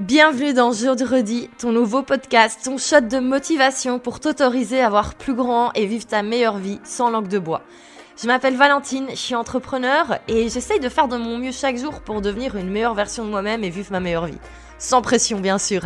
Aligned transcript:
Bienvenue 0.00 0.54
dans 0.54 0.72
Jeudi, 0.72 1.50
ton 1.58 1.72
nouveau 1.72 2.02
podcast, 2.02 2.60
ton 2.64 2.78
shot 2.78 3.02
de 3.02 3.18
motivation 3.18 3.98
pour 3.98 4.18
t'autoriser 4.18 4.80
à 4.80 4.88
voir 4.88 5.14
plus 5.14 5.34
grand 5.34 5.72
et 5.74 5.84
vivre 5.84 6.06
ta 6.06 6.22
meilleure 6.22 6.56
vie 6.56 6.80
sans 6.84 7.10
langue 7.10 7.28
de 7.28 7.38
bois. 7.38 7.60
Je 8.16 8.26
m'appelle 8.26 8.56
Valentine, 8.56 9.08
je 9.10 9.16
suis 9.16 9.34
entrepreneur 9.34 10.18
et 10.26 10.48
j'essaye 10.48 10.80
de 10.80 10.88
faire 10.88 11.06
de 11.06 11.18
mon 11.18 11.36
mieux 11.36 11.52
chaque 11.52 11.76
jour 11.76 12.00
pour 12.00 12.22
devenir 12.22 12.56
une 12.56 12.70
meilleure 12.70 12.94
version 12.94 13.26
de 13.26 13.30
moi-même 13.30 13.62
et 13.62 13.68
vivre 13.68 13.92
ma 13.92 14.00
meilleure 14.00 14.24
vie. 14.24 14.38
Sans 14.78 15.02
pression 15.02 15.38
bien 15.38 15.58
sûr. 15.58 15.82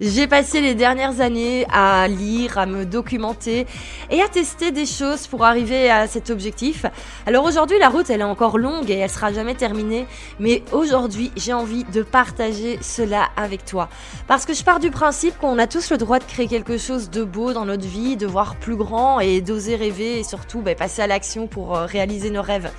J'ai 0.00 0.26
passé 0.26 0.62
les 0.62 0.74
dernières 0.74 1.20
années 1.20 1.66
à 1.70 2.08
lire, 2.08 2.56
à 2.56 2.64
me 2.64 2.86
documenter 2.86 3.66
et 4.08 4.22
à 4.22 4.28
tester 4.28 4.70
des 4.70 4.86
choses 4.86 5.26
pour 5.26 5.44
arriver 5.44 5.90
à 5.90 6.06
cet 6.06 6.30
objectif. 6.30 6.86
Alors 7.26 7.44
aujourd'hui, 7.44 7.78
la 7.78 7.90
route, 7.90 8.08
elle 8.08 8.22
est 8.22 8.24
encore 8.24 8.56
longue 8.56 8.90
et 8.90 8.94
elle 8.94 9.10
sera 9.10 9.30
jamais 9.30 9.54
terminée. 9.54 10.06
Mais 10.38 10.62
aujourd'hui, 10.72 11.30
j'ai 11.36 11.52
envie 11.52 11.84
de 11.84 12.02
partager 12.02 12.78
cela 12.80 13.28
avec 13.36 13.66
toi. 13.66 13.90
Parce 14.26 14.46
que 14.46 14.54
je 14.54 14.64
pars 14.64 14.80
du 14.80 14.90
principe 14.90 15.36
qu'on 15.36 15.58
a 15.58 15.66
tous 15.66 15.90
le 15.90 15.98
droit 15.98 16.18
de 16.18 16.24
créer 16.24 16.46
quelque 16.46 16.78
chose 16.78 17.10
de 17.10 17.22
beau 17.22 17.52
dans 17.52 17.66
notre 17.66 17.86
vie, 17.86 18.16
de 18.16 18.26
voir 18.26 18.56
plus 18.56 18.76
grand 18.76 19.20
et 19.20 19.42
d'oser 19.42 19.76
rêver 19.76 20.20
et 20.20 20.24
surtout 20.24 20.62
bah, 20.62 20.74
passer 20.74 21.02
à 21.02 21.08
l'action 21.08 21.46
pour 21.46 21.76
euh, 21.76 21.84
réaliser 21.84 22.30
nos 22.30 22.40
rêves. 22.40 22.70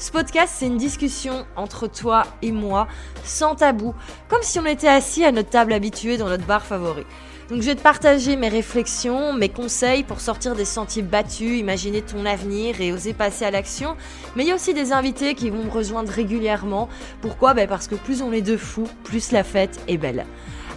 Ce 0.00 0.10
podcast, 0.10 0.54
c'est 0.56 0.66
une 0.66 0.78
discussion 0.78 1.44
entre 1.56 1.86
toi 1.86 2.22
et 2.40 2.52
moi, 2.52 2.88
sans 3.22 3.54
tabou, 3.54 3.94
comme 4.30 4.42
si 4.42 4.58
on 4.58 4.64
était 4.64 4.88
assis 4.88 5.26
à 5.26 5.30
notre 5.30 5.50
table 5.50 5.74
habituée 5.74 6.16
dans 6.16 6.30
notre 6.30 6.46
bar 6.46 6.64
favori. 6.64 7.04
Donc 7.50 7.60
je 7.60 7.66
vais 7.66 7.74
te 7.74 7.82
partager 7.82 8.36
mes 8.36 8.48
réflexions, 8.48 9.34
mes 9.34 9.50
conseils 9.50 10.02
pour 10.02 10.22
sortir 10.22 10.54
des 10.54 10.64
sentiers 10.64 11.02
battus, 11.02 11.58
imaginer 11.58 12.00
ton 12.00 12.24
avenir 12.24 12.80
et 12.80 12.94
oser 12.94 13.12
passer 13.12 13.44
à 13.44 13.50
l'action. 13.50 13.94
Mais 14.36 14.44
il 14.44 14.48
y 14.48 14.52
a 14.52 14.54
aussi 14.54 14.72
des 14.72 14.92
invités 14.92 15.34
qui 15.34 15.50
vont 15.50 15.64
me 15.64 15.70
rejoindre 15.70 16.10
régulièrement. 16.10 16.88
Pourquoi? 17.20 17.52
Ben 17.52 17.68
Parce 17.68 17.86
que 17.86 17.94
plus 17.94 18.22
on 18.22 18.32
est 18.32 18.40
de 18.40 18.56
fous, 18.56 18.88
plus 19.04 19.32
la 19.32 19.44
fête 19.44 19.80
est 19.86 19.98
belle. 19.98 20.24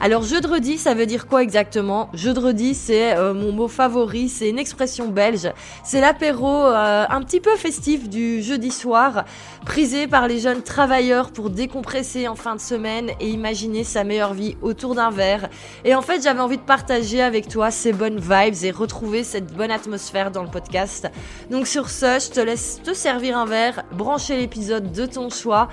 Alors 0.01 0.23
jeudi, 0.23 0.77
ça 0.77 0.93
veut 0.93 1.05
dire 1.05 1.27
quoi 1.27 1.43
exactement? 1.43 2.09
Jeudi, 2.13 2.73
c'est 2.73 3.15
euh, 3.15 3.33
mon 3.33 3.53
mot 3.53 3.69
favori, 3.69 4.27
c'est 4.27 4.49
une 4.49 4.59
expression 4.59 5.07
belge. 5.07 5.49
C'est 5.83 6.01
l'apéro 6.01 6.49
euh, 6.49 7.05
un 7.09 7.21
petit 7.21 7.39
peu 7.39 7.55
festif 7.55 8.09
du 8.09 8.41
jeudi 8.41 8.69
soir, 8.69 9.23
prisé 9.65 10.07
par 10.07 10.27
les 10.27 10.39
jeunes 10.39 10.61
travailleurs 10.61 11.31
pour 11.31 11.49
décompresser 11.49 12.27
en 12.27 12.35
fin 12.35 12.55
de 12.55 12.61
semaine 12.61 13.11
et 13.21 13.29
imaginer 13.29 13.85
sa 13.85 14.03
meilleure 14.03 14.33
vie 14.33 14.57
autour 14.61 14.93
d'un 14.93 15.09
verre. 15.09 15.49
Et 15.85 15.95
en 15.95 16.01
fait, 16.01 16.21
j'avais 16.21 16.41
envie 16.41 16.57
de 16.57 16.63
partager 16.63 17.21
avec 17.21 17.47
toi 17.47 17.71
ces 17.71 17.93
bonnes 17.93 18.19
vibes 18.19 18.63
et 18.63 18.71
retrouver 18.71 19.23
cette 19.23 19.53
bonne 19.53 19.71
atmosphère 19.71 20.31
dans 20.31 20.43
le 20.43 20.49
podcast. 20.49 21.09
Donc 21.49 21.65
sur 21.65 21.89
ce, 21.89 22.19
je 22.19 22.29
te 22.29 22.39
laisse 22.41 22.81
te 22.83 22.93
servir 22.93 23.37
un 23.37 23.45
verre, 23.45 23.83
brancher 23.93 24.37
l'épisode 24.37 24.91
de 24.91 25.05
ton 25.05 25.29
choix 25.29 25.69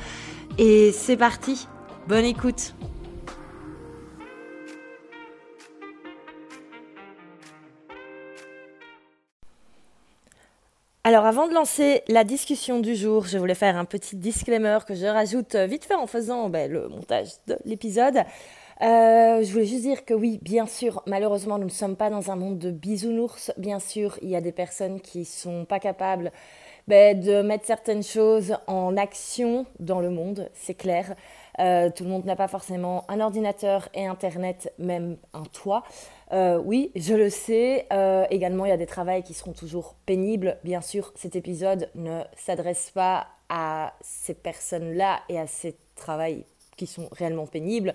et 0.57 0.93
c'est 0.93 1.17
parti. 1.17 1.67
Bonne 2.07 2.25
écoute. 2.25 2.75
Alors 11.03 11.25
avant 11.25 11.49
de 11.49 11.55
lancer 11.55 12.03
la 12.09 12.25
discussion 12.25 12.79
du 12.79 12.95
jour, 12.95 13.25
je 13.25 13.39
voulais 13.39 13.55
faire 13.55 13.79
un 13.79 13.87
petit 13.87 14.17
disclaimer 14.17 14.77
que 14.87 14.95
je 14.95 15.07
rajoute 15.07 15.57
vite 15.57 15.87
fait 15.87 15.95
en 15.95 16.07
faisant 16.07 16.51
ben, 16.51 16.71
le 16.71 16.89
montage 16.89 17.29
de 17.47 17.57
l'épisode. 17.65 18.19
Euh, 18.83 19.43
je 19.43 19.51
voulais 19.51 19.65
juste 19.65 19.81
dire 19.81 20.05
que 20.05 20.13
oui, 20.13 20.39
bien 20.43 20.67
sûr, 20.67 21.03
malheureusement, 21.07 21.57
nous 21.57 21.65
ne 21.65 21.71
sommes 21.71 21.97
pas 21.97 22.11
dans 22.11 22.31
un 22.31 22.37
monde 22.37 22.59
de 22.59 22.71
bisounours. 22.71 23.51
Bien 23.57 23.79
sûr, 23.79 24.19
il 24.21 24.29
y 24.29 24.37
a 24.37 24.43
des 24.43 24.53
personnes 24.53 25.01
qui 25.01 25.25
sont 25.25 25.65
pas 25.65 25.81
capables 25.81 26.33
ben, 26.87 27.19
de 27.19 27.41
mettre 27.41 27.65
certaines 27.65 28.03
choses 28.03 28.57
en 28.67 28.95
action 28.99 29.65
dans 29.79 30.01
le 30.01 30.11
monde, 30.11 30.51
c'est 30.53 30.75
clair. 30.75 31.15
Euh, 31.61 31.89
tout 31.89 32.05
le 32.05 32.11
monde 32.11 32.25
n'a 32.27 32.37
pas 32.37 32.49
forcément 32.49 33.05
un 33.09 33.21
ordinateur 33.21 33.89
et 33.95 34.07
Internet, 34.07 34.73
même 34.79 35.17
un 35.33 35.45
toit. 35.45 35.83
Euh, 36.33 36.59
oui, 36.65 36.93
je 36.95 37.15
le 37.15 37.29
sais. 37.29 37.87
Euh, 37.93 38.25
également, 38.31 38.65
il 38.65 38.69
y 38.69 38.73
a 38.73 38.77
des 38.77 38.87
travails 38.87 39.23
qui 39.23 39.35
seront 39.35 39.53
toujours 39.53 39.95
pénibles. 40.07 40.59
Bien 40.63 40.81
sûr, 40.81 41.13
cet 41.17 41.35
épisode 41.37 41.91
ne 41.95 42.23
s'adresse 42.37 42.91
pas 42.91 43.27
à 43.49 43.95
ces 44.01 44.35
personnes-là 44.35 45.21
et 45.29 45.39
à 45.39 45.47
ces 45.47 45.77
travails 45.97 46.45
qui 46.77 46.87
sont 46.87 47.09
réellement 47.13 47.47
pénibles. 47.47 47.95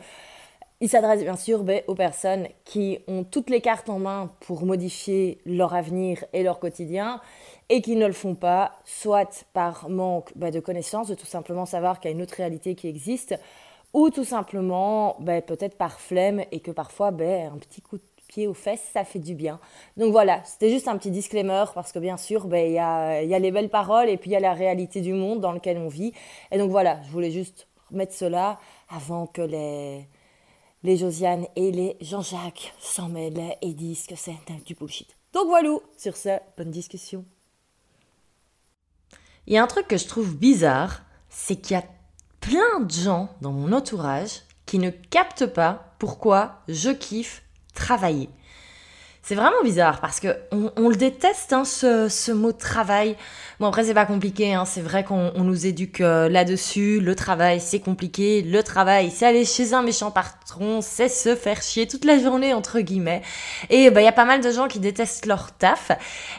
Il 0.82 0.90
s'adresse 0.90 1.22
bien 1.22 1.38
sûr 1.38 1.64
ben, 1.64 1.82
aux 1.88 1.96
personnes 1.96 2.48
qui 2.66 3.00
ont 3.08 3.24
toutes 3.24 3.50
les 3.50 3.62
cartes 3.62 3.90
en 3.90 3.98
main 3.98 4.32
pour 4.42 4.66
modifier 4.66 5.40
leur 5.46 5.74
avenir 5.74 6.26
et 6.34 6.44
leur 6.44 6.60
quotidien 6.60 7.22
et 7.70 7.82
qui 7.82 7.96
ne 7.96 8.06
le 8.06 8.14
font 8.14 8.36
pas, 8.36 8.74
soit 8.84 9.46
par 9.54 9.90
manque 9.90 10.34
ben, 10.36 10.52
de 10.52 10.60
connaissances, 10.60 11.08
de 11.08 11.16
tout 11.16 11.26
simplement 11.26 11.66
savoir 11.66 12.02
qu'il 12.02 12.12
y 12.12 12.14
a 12.14 12.18
une 12.18 12.22
autre 12.22 12.36
réalité 12.36 12.76
qui 12.76 12.90
existe, 12.90 13.40
ou 13.94 14.10
tout 14.10 14.26
simplement 14.26 15.16
ben, 15.22 15.42
peut-être 15.42 15.78
par 15.78 16.02
flemme 16.02 16.44
et 16.52 16.60
que 16.60 16.72
parfois 16.72 17.08
un 17.08 17.58
petit 17.58 17.82
coup 17.82 17.98
de 17.98 18.04
pied 18.36 18.48
aux 18.48 18.54
fesses, 18.54 18.84
ça 18.92 19.06
fait 19.06 19.20
du 19.20 19.34
bien. 19.34 19.60
Donc 19.96 20.12
voilà, 20.12 20.44
c'était 20.44 20.70
juste 20.70 20.90
un 20.90 20.98
petit 20.98 21.12
disclaimer 21.12 21.64
parce 21.74 21.94
que 21.94 22.00
bien 22.00 22.18
sûr, 22.18 22.48
ben, 22.48 22.68
il 22.68 22.74
y, 22.74 22.80
a, 22.80 23.24
y 23.24 23.34
a 23.34 23.40
les 23.40 23.52
belles 23.52 23.70
paroles 23.70 24.10
et 24.10 24.18
puis 24.18 24.32
il 24.32 24.34
y 24.34 24.36
a 24.36 24.42
la 24.42 24.54
réalité 24.54 25.00
du 25.00 25.14
monde 25.14 25.40
dans 25.40 25.54
lequel 25.54 25.78
on 25.78 25.88
vit. 25.88 26.12
Et 26.52 26.58
donc 26.58 26.70
voilà, 26.70 27.02
je 27.04 27.12
voulais 27.12 27.32
juste 27.32 27.68
mettre 27.92 28.14
cela 28.14 28.60
avant 28.90 29.26
que 29.26 29.42
les, 29.42 30.06
les 30.84 30.98
Josiane 30.98 31.46
et 31.56 31.72
les 31.72 31.96
Jean-Jacques 32.02 32.74
s'en 32.80 33.08
mêlent 33.08 33.56
et 33.62 33.74
disent 33.74 34.06
que 34.06 34.16
c'est 34.16 34.36
du 34.66 34.76
bullshit. 34.76 35.16
Donc 35.32 35.48
voilà, 35.48 35.70
sur 35.98 36.18
ce, 36.18 36.38
bonne 36.58 36.72
discussion. 36.72 37.24
Il 39.48 39.54
y 39.54 39.58
a 39.58 39.64
un 39.64 39.68
truc 39.68 39.88
que 39.88 39.98
je 39.98 40.08
trouve 40.08 40.36
bizarre, 40.36 41.04
c'est 41.30 41.56
qu'il 41.56 41.78
y 41.78 41.80
a 41.80 41.86
plein 42.42 42.82
de 42.82 42.92
gens 42.92 43.30
dans 43.40 43.52
mon 43.52 43.72
entourage 43.72 44.42
qui 44.66 44.80
ne 44.80 44.90
captent 44.90 45.46
pas 45.46 45.96
pourquoi 46.00 46.64
je 46.68 46.90
kiffe 46.90 47.45
travailler. 47.76 48.30
C'est 49.28 49.34
vraiment 49.34 49.64
bizarre 49.64 50.02
parce 50.02 50.20
que 50.20 50.28
on, 50.52 50.88
le 50.88 50.96
déteste 50.96 51.52
hein, 51.52 51.66
ce, 51.66 52.10
ce, 52.10 52.32
mot 52.32 52.52
travail. 52.52 53.16
Bon 53.60 53.66
après 53.66 53.84
c'est 53.84 53.96
pas 53.96 54.06
compliqué, 54.06 54.54
hein, 54.54 54.66
c'est 54.66 54.82
vrai 54.82 55.04
qu'on 55.04 55.32
nous 55.38 55.66
éduque 55.66 56.02
euh, 56.02 56.30
là-dessus. 56.30 57.00
Le 57.00 57.16
travail 57.16 57.60
c'est 57.60 57.80
compliqué, 57.80 58.44
le 58.44 58.62
travail 58.62 59.10
c'est 59.10 59.26
aller 59.26 59.44
chez 59.44 59.74
un 59.74 59.82
méchant 59.82 60.12
patron, 60.12 60.82
c'est 60.82 61.10
se 61.10 61.36
faire 61.36 61.64
chier 61.64 61.88
toute 61.88 62.06
la 62.06 62.20
journée 62.20 62.54
entre 62.54 62.82
guillemets. 62.82 63.24
Et 63.72 63.90
bah 63.90 64.02
il 64.02 64.04
y 64.04 64.08
a 64.08 64.12
pas 64.12 64.26
mal 64.26 64.42
de 64.42 64.52
gens 64.52 64.68
qui 64.68 64.80
détestent 64.80 65.26
leur 65.26 65.54
taf. 65.54 65.90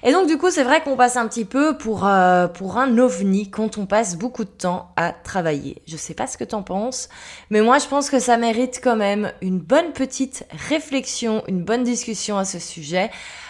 Et 0.04 0.12
donc 0.12 0.28
du 0.28 0.38
coup 0.38 0.52
c'est 0.52 0.62
vrai 0.62 0.80
qu'on 0.80 0.94
passe 0.94 1.16
un 1.16 1.26
petit 1.26 1.44
peu 1.44 1.76
pour 1.76 2.06
euh, 2.06 2.46
pour 2.46 2.78
un 2.78 2.98
ovni 2.98 3.50
quand 3.50 3.78
on 3.78 3.86
passe 3.86 4.16
beaucoup 4.16 4.44
de 4.44 4.50
temps 4.50 4.92
à 4.94 5.10
travailler. 5.10 5.82
Je 5.88 5.96
sais 5.96 6.14
pas 6.14 6.28
ce 6.28 6.38
que 6.38 6.44
t'en 6.44 6.62
penses, 6.62 7.08
mais 7.50 7.62
moi 7.62 7.80
je 7.80 7.88
pense 7.88 8.10
que 8.10 8.20
ça 8.20 8.36
mérite 8.36 8.80
quand 8.80 8.96
même 8.96 9.32
une 9.40 9.58
bonne 9.58 9.92
petite 9.92 10.44
réflexion, 10.68 11.42
une 11.48 11.64
bonne 11.64 11.82
discussion 11.82 12.38
à 12.38 12.44
ce 12.44 12.60
sujet 12.60 12.75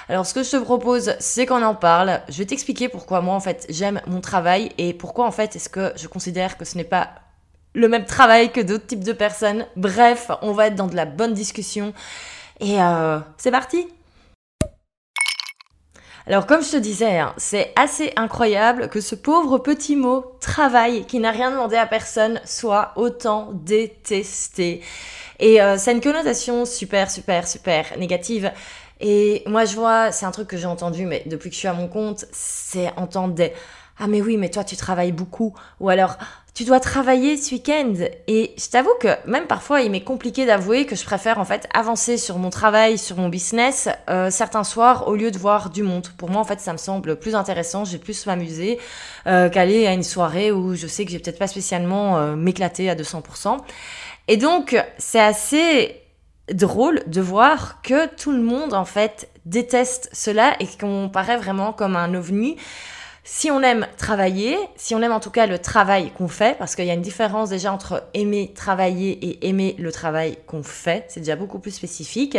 alors 0.08 0.24
ce 0.24 0.34
que 0.34 0.42
je 0.42 0.50
te 0.50 0.56
propose, 0.56 1.14
c'est 1.18 1.46
qu'on 1.46 1.62
en 1.62 1.74
parle. 1.74 2.20
Je 2.28 2.38
vais 2.38 2.46
t'expliquer 2.46 2.88
pourquoi 2.88 3.20
moi 3.20 3.34
en 3.34 3.40
fait 3.40 3.66
j'aime 3.68 4.00
mon 4.06 4.20
travail 4.20 4.70
et 4.78 4.94
pourquoi 4.94 5.26
en 5.26 5.32
fait 5.32 5.56
est-ce 5.56 5.68
que 5.68 5.92
je 5.96 6.06
considère 6.06 6.56
que 6.56 6.64
ce 6.64 6.76
n'est 6.76 6.84
pas 6.84 7.10
le 7.74 7.88
même 7.88 8.06
travail 8.06 8.52
que 8.52 8.60
d'autres 8.60 8.86
types 8.86 9.04
de 9.04 9.12
personnes. 9.12 9.66
Bref, 9.76 10.30
on 10.42 10.52
va 10.52 10.68
être 10.68 10.76
dans 10.76 10.86
de 10.86 10.96
la 10.96 11.04
bonne 11.04 11.34
discussion. 11.34 11.92
Et 12.60 12.80
euh, 12.80 13.18
c'est 13.36 13.50
parti 13.50 13.86
alors 16.28 16.44
comme 16.46 16.60
je 16.60 16.72
te 16.72 16.76
disais, 16.76 17.18
hein, 17.20 17.34
c'est 17.36 17.72
assez 17.76 18.12
incroyable 18.16 18.88
que 18.88 19.00
ce 19.00 19.14
pauvre 19.14 19.58
petit 19.58 19.94
mot 19.94 20.36
travail 20.40 21.06
qui 21.06 21.20
n'a 21.20 21.30
rien 21.30 21.52
demandé 21.52 21.76
à 21.76 21.86
personne 21.86 22.40
soit 22.44 22.90
autant 22.96 23.50
détesté. 23.52 24.82
Et 25.38 25.62
euh, 25.62 25.76
c'est 25.78 25.92
une 25.92 26.00
connotation 26.00 26.64
super 26.64 27.12
super 27.12 27.46
super 27.46 27.96
négative. 27.96 28.50
Et 29.00 29.42
moi, 29.46 29.64
je 29.64 29.74
vois, 29.74 30.12
c'est 30.12 30.26
un 30.26 30.30
truc 30.30 30.48
que 30.48 30.56
j'ai 30.56 30.66
entendu, 30.66 31.06
mais 31.06 31.22
depuis 31.26 31.50
que 31.50 31.54
je 31.54 31.60
suis 31.60 31.68
à 31.68 31.74
mon 31.74 31.88
compte, 31.88 32.24
c'est 32.32 32.90
entendre 32.96 33.34
des 33.34 33.52
Ah, 33.98 34.06
mais 34.06 34.20
oui, 34.20 34.36
mais 34.36 34.50
toi, 34.50 34.64
tu 34.64 34.76
travailles 34.76 35.12
beaucoup. 35.12 35.54
Ou 35.80 35.88
alors, 35.88 36.16
tu 36.56 36.64
dois 36.64 36.80
travailler 36.80 37.36
ce 37.36 37.54
week-end. 37.54 37.92
Et 38.28 38.54
je 38.58 38.68
t'avoue 38.70 38.94
que 38.98 39.08
même 39.26 39.46
parfois, 39.46 39.82
il 39.82 39.90
m'est 39.90 40.00
compliqué 40.00 40.46
d'avouer 40.46 40.86
que 40.86 40.96
je 40.96 41.04
préfère 41.04 41.38
en 41.38 41.44
fait 41.44 41.68
avancer 41.74 42.16
sur 42.16 42.38
mon 42.38 42.48
travail, 42.48 42.96
sur 42.96 43.18
mon 43.18 43.28
business, 43.28 43.90
euh, 44.08 44.30
certains 44.30 44.64
soirs, 44.64 45.06
au 45.06 45.16
lieu 45.16 45.30
de 45.30 45.36
voir 45.36 45.68
du 45.68 45.82
monde. 45.82 46.08
Pour 46.16 46.30
moi, 46.30 46.40
en 46.40 46.44
fait, 46.44 46.58
ça 46.60 46.72
me 46.72 46.78
semble 46.78 47.16
plus 47.16 47.34
intéressant. 47.34 47.84
J'ai 47.84 47.98
plus 47.98 48.24
m'amuser 48.24 48.78
euh, 49.26 49.50
qu'aller 49.50 49.86
à 49.86 49.92
une 49.92 50.02
soirée 50.02 50.50
où 50.50 50.74
je 50.74 50.86
sais 50.86 51.04
que 51.04 51.10
j'ai 51.10 51.18
peut-être 51.18 51.38
pas 51.38 51.46
spécialement 51.46 52.16
euh, 52.16 52.36
m'éclater 52.36 52.88
à 52.88 52.94
200%. 52.94 53.58
Et 54.28 54.38
donc, 54.38 54.82
c'est 54.96 55.20
assez 55.20 56.00
drôle 56.52 57.02
de 57.06 57.20
voir 57.20 57.80
que 57.82 58.06
tout 58.14 58.32
le 58.32 58.40
monde 58.40 58.74
en 58.74 58.84
fait 58.84 59.28
déteste 59.44 60.08
cela 60.12 60.54
et 60.60 60.66
qu'on 60.66 61.08
paraît 61.12 61.36
vraiment 61.36 61.72
comme 61.72 61.96
un 61.96 62.14
ovni. 62.14 62.56
Si 63.24 63.50
on 63.50 63.60
aime 63.60 63.88
travailler, 63.96 64.56
si 64.76 64.94
on 64.94 65.02
aime 65.02 65.10
en 65.10 65.18
tout 65.18 65.30
cas 65.30 65.46
le 65.46 65.58
travail 65.58 66.12
qu'on 66.16 66.28
fait, 66.28 66.56
parce 66.58 66.76
qu'il 66.76 66.84
y 66.84 66.90
a 66.90 66.94
une 66.94 67.02
différence 67.02 67.50
déjà 67.50 67.72
entre 67.72 68.04
aimer 68.14 68.52
travailler 68.54 69.10
et 69.10 69.48
aimer 69.48 69.74
le 69.78 69.90
travail 69.90 70.38
qu'on 70.46 70.62
fait, 70.62 71.06
c'est 71.08 71.20
déjà 71.20 71.34
beaucoup 71.34 71.58
plus 71.58 71.72
spécifique. 71.72 72.38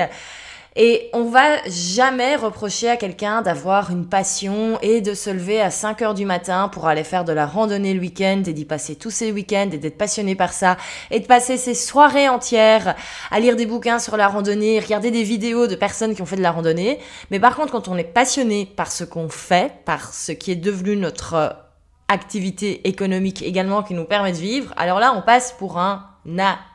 Et 0.79 1.09
on 1.11 1.23
va 1.23 1.57
jamais 1.65 2.35
reprocher 2.35 2.87
à 2.87 2.97
quelqu'un 2.97 3.41
d'avoir 3.41 3.89
une 3.89 4.05
passion 4.05 4.77
et 4.83 5.01
de 5.01 5.15
se 5.15 5.31
lever 5.31 5.59
à 5.59 5.71
5 5.71 6.03
heures 6.03 6.13
du 6.13 6.23
matin 6.23 6.69
pour 6.69 6.87
aller 6.87 7.03
faire 7.03 7.25
de 7.25 7.33
la 7.33 7.47
randonnée 7.47 7.95
le 7.95 7.99
week-end 7.99 8.43
et 8.45 8.53
d'y 8.53 8.63
passer 8.63 8.95
tous 8.95 9.09
ses 9.09 9.31
week-ends 9.31 9.71
et 9.73 9.79
d'être 9.79 9.97
passionné 9.97 10.35
par 10.35 10.53
ça 10.53 10.77
et 11.09 11.19
de 11.19 11.25
passer 11.25 11.57
ses 11.57 11.73
soirées 11.73 12.29
entières 12.29 12.93
à 13.31 13.39
lire 13.39 13.55
des 13.55 13.65
bouquins 13.65 13.97
sur 13.97 14.17
la 14.17 14.27
randonnée, 14.27 14.79
regarder 14.79 15.09
des 15.09 15.23
vidéos 15.23 15.65
de 15.65 15.73
personnes 15.73 16.13
qui 16.13 16.21
ont 16.21 16.27
fait 16.27 16.35
de 16.35 16.43
la 16.43 16.51
randonnée. 16.51 16.99
Mais 17.31 17.39
par 17.39 17.55
contre, 17.55 17.71
quand 17.71 17.87
on 17.87 17.97
est 17.97 18.03
passionné 18.03 18.67
par 18.67 18.91
ce 18.91 19.03
qu'on 19.03 19.29
fait, 19.29 19.83
par 19.83 20.13
ce 20.13 20.31
qui 20.31 20.51
est 20.51 20.55
devenu 20.55 20.95
notre 20.95 21.55
activité 22.07 22.87
économique 22.87 23.41
également 23.41 23.81
qui 23.81 23.95
nous 23.95 24.05
permet 24.05 24.31
de 24.31 24.37
vivre, 24.37 24.75
alors 24.77 24.99
là, 24.99 25.15
on 25.17 25.23
passe 25.23 25.55
pour 25.57 25.79
un 25.79 26.05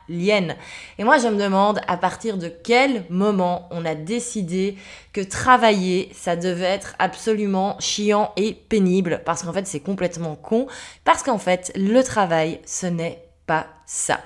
Et 0.09 1.03
moi, 1.03 1.17
je 1.17 1.27
me 1.27 1.41
demande 1.41 1.79
à 1.87 1.97
partir 1.97 2.37
de 2.37 2.47
quel 2.49 3.05
moment 3.09 3.67
on 3.71 3.85
a 3.85 3.95
décidé 3.95 4.77
que 5.13 5.21
travailler, 5.21 6.09
ça 6.13 6.35
devait 6.35 6.65
être 6.65 6.95
absolument 6.99 7.77
chiant 7.79 8.31
et 8.35 8.53
pénible, 8.53 9.21
parce 9.25 9.43
qu'en 9.43 9.53
fait, 9.53 9.67
c'est 9.67 9.79
complètement 9.79 10.35
con, 10.35 10.67
parce 11.05 11.23
qu'en 11.23 11.37
fait, 11.37 11.71
le 11.75 12.01
travail, 12.03 12.59
ce 12.65 12.87
n'est 12.87 13.23
pas 13.45 13.67
ça. 13.85 14.19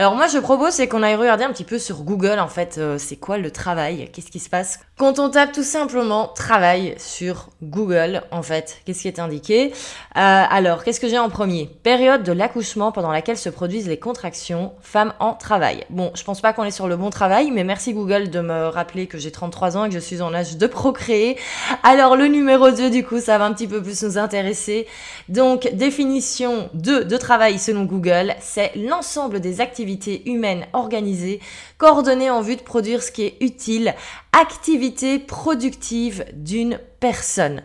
Alors 0.00 0.16
moi 0.16 0.28
je 0.28 0.38
propose 0.38 0.72
c'est 0.72 0.88
qu'on 0.88 1.02
aille 1.02 1.14
regarder 1.14 1.44
un 1.44 1.52
petit 1.52 1.62
peu 1.62 1.78
sur 1.78 2.04
Google 2.04 2.38
en 2.38 2.48
fait 2.48 2.78
euh, 2.78 2.96
c'est 2.96 3.16
quoi 3.16 3.36
le 3.36 3.50
travail, 3.50 4.08
qu'est-ce 4.10 4.30
qui 4.30 4.38
se 4.38 4.48
passe 4.48 4.80
quand 4.96 5.18
on 5.18 5.30
tape 5.30 5.52
tout 5.52 5.62
simplement 5.62 6.28
travail 6.28 6.94
sur 6.98 7.48
Google 7.62 8.22
en 8.30 8.42
fait, 8.42 8.78
qu'est-ce 8.84 9.02
qui 9.02 9.08
est 9.08 9.18
indiqué 9.18 9.72
euh, 9.72 9.74
Alors 10.14 10.84
qu'est-ce 10.84 11.00
que 11.00 11.08
j'ai 11.08 11.18
en 11.18 11.28
premier? 11.28 11.70
Période 11.82 12.22
de 12.22 12.32
l'accouchement 12.32 12.92
pendant 12.92 13.10
laquelle 13.10 13.36
se 13.36 13.50
produisent 13.50 13.88
les 13.88 13.98
contractions, 13.98 14.72
femme 14.80 15.12
en 15.18 15.34
travail. 15.34 15.84
Bon 15.90 16.12
je 16.14 16.24
pense 16.24 16.40
pas 16.40 16.54
qu'on 16.54 16.64
est 16.64 16.70
sur 16.70 16.88
le 16.88 16.96
bon 16.96 17.10
travail 17.10 17.50
mais 17.50 17.64
merci 17.64 17.92
Google 17.92 18.30
de 18.30 18.40
me 18.40 18.68
rappeler 18.68 19.06
que 19.06 19.18
j'ai 19.18 19.30
33 19.30 19.76
ans 19.76 19.84
et 19.84 19.88
que 19.88 19.94
je 19.94 20.00
suis 20.00 20.22
en 20.22 20.32
âge 20.32 20.56
de 20.56 20.66
procréer. 20.66 21.36
Alors 21.82 22.16
le 22.16 22.26
numéro 22.26 22.70
2 22.70 22.88
du 22.88 23.04
coup 23.04 23.20
ça 23.20 23.36
va 23.36 23.44
un 23.44 23.52
petit 23.52 23.68
peu 23.68 23.82
plus 23.82 24.02
nous 24.02 24.16
intéresser. 24.16 24.86
Donc 25.28 25.68
définition 25.74 26.70
2 26.72 27.04
de 27.04 27.16
travail 27.18 27.58
selon 27.58 27.84
Google 27.84 28.34
c'est 28.40 28.72
l'ensemble 28.76 29.40
des 29.40 29.60
activités 29.60 29.89
humaine 30.26 30.66
organisée, 30.72 31.40
coordonnée 31.78 32.30
en 32.30 32.42
vue 32.42 32.56
de 32.56 32.62
produire 32.62 33.02
ce 33.02 33.10
qui 33.10 33.22
est 33.22 33.36
utile, 33.40 33.94
activité 34.32 35.18
productive 35.18 36.24
d'une 36.32 36.78
personne. 37.00 37.62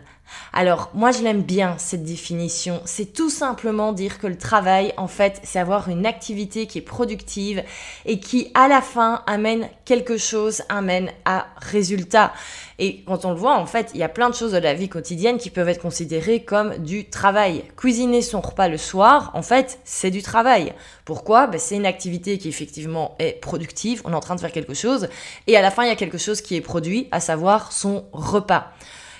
Alors, 0.52 0.90
moi, 0.94 1.10
je 1.10 1.22
l'aime 1.22 1.42
bien, 1.42 1.76
cette 1.78 2.04
définition. 2.04 2.80
C'est 2.84 3.12
tout 3.12 3.30
simplement 3.30 3.92
dire 3.92 4.18
que 4.18 4.26
le 4.26 4.38
travail, 4.38 4.94
en 4.96 5.08
fait, 5.08 5.40
c'est 5.42 5.58
avoir 5.58 5.88
une 5.88 6.06
activité 6.06 6.66
qui 6.66 6.78
est 6.78 6.82
productive 6.82 7.62
et 8.06 8.20
qui, 8.20 8.50
à 8.54 8.68
la 8.68 8.80
fin, 8.80 9.22
amène 9.26 9.68
quelque 9.84 10.16
chose, 10.16 10.62
amène 10.68 11.10
à 11.24 11.46
résultat. 11.58 12.32
Et 12.78 13.02
quand 13.06 13.24
on 13.24 13.30
le 13.30 13.36
voit, 13.36 13.56
en 13.58 13.66
fait, 13.66 13.90
il 13.94 14.00
y 14.00 14.02
a 14.02 14.08
plein 14.08 14.28
de 14.28 14.34
choses 14.34 14.52
de 14.52 14.58
la 14.58 14.74
vie 14.74 14.88
quotidienne 14.88 15.38
qui 15.38 15.50
peuvent 15.50 15.68
être 15.68 15.80
considérées 15.80 16.42
comme 16.42 16.76
du 16.78 17.08
travail. 17.08 17.64
Cuisiner 17.76 18.20
son 18.22 18.40
repas 18.40 18.68
le 18.68 18.76
soir, 18.76 19.30
en 19.34 19.42
fait, 19.42 19.78
c'est 19.84 20.10
du 20.10 20.22
travail. 20.22 20.74
Pourquoi? 21.04 21.46
Ben, 21.46 21.58
C'est 21.58 21.76
une 21.76 21.86
activité 21.86 22.38
qui 22.38 22.48
effectivement 22.48 23.14
est 23.18 23.40
productive, 23.40 24.02
on 24.04 24.12
est 24.12 24.16
en 24.16 24.20
train 24.20 24.34
de 24.34 24.40
faire 24.40 24.52
quelque 24.52 24.74
chose, 24.74 25.08
et 25.46 25.56
à 25.56 25.62
la 25.62 25.70
fin, 25.70 25.84
il 25.84 25.88
y 25.88 25.92
a 25.92 25.96
quelque 25.96 26.18
chose 26.18 26.40
qui 26.40 26.54
est 26.56 26.60
produit, 26.60 27.08
à 27.10 27.20
savoir 27.20 27.72
son 27.72 28.04
repas. 28.12 28.72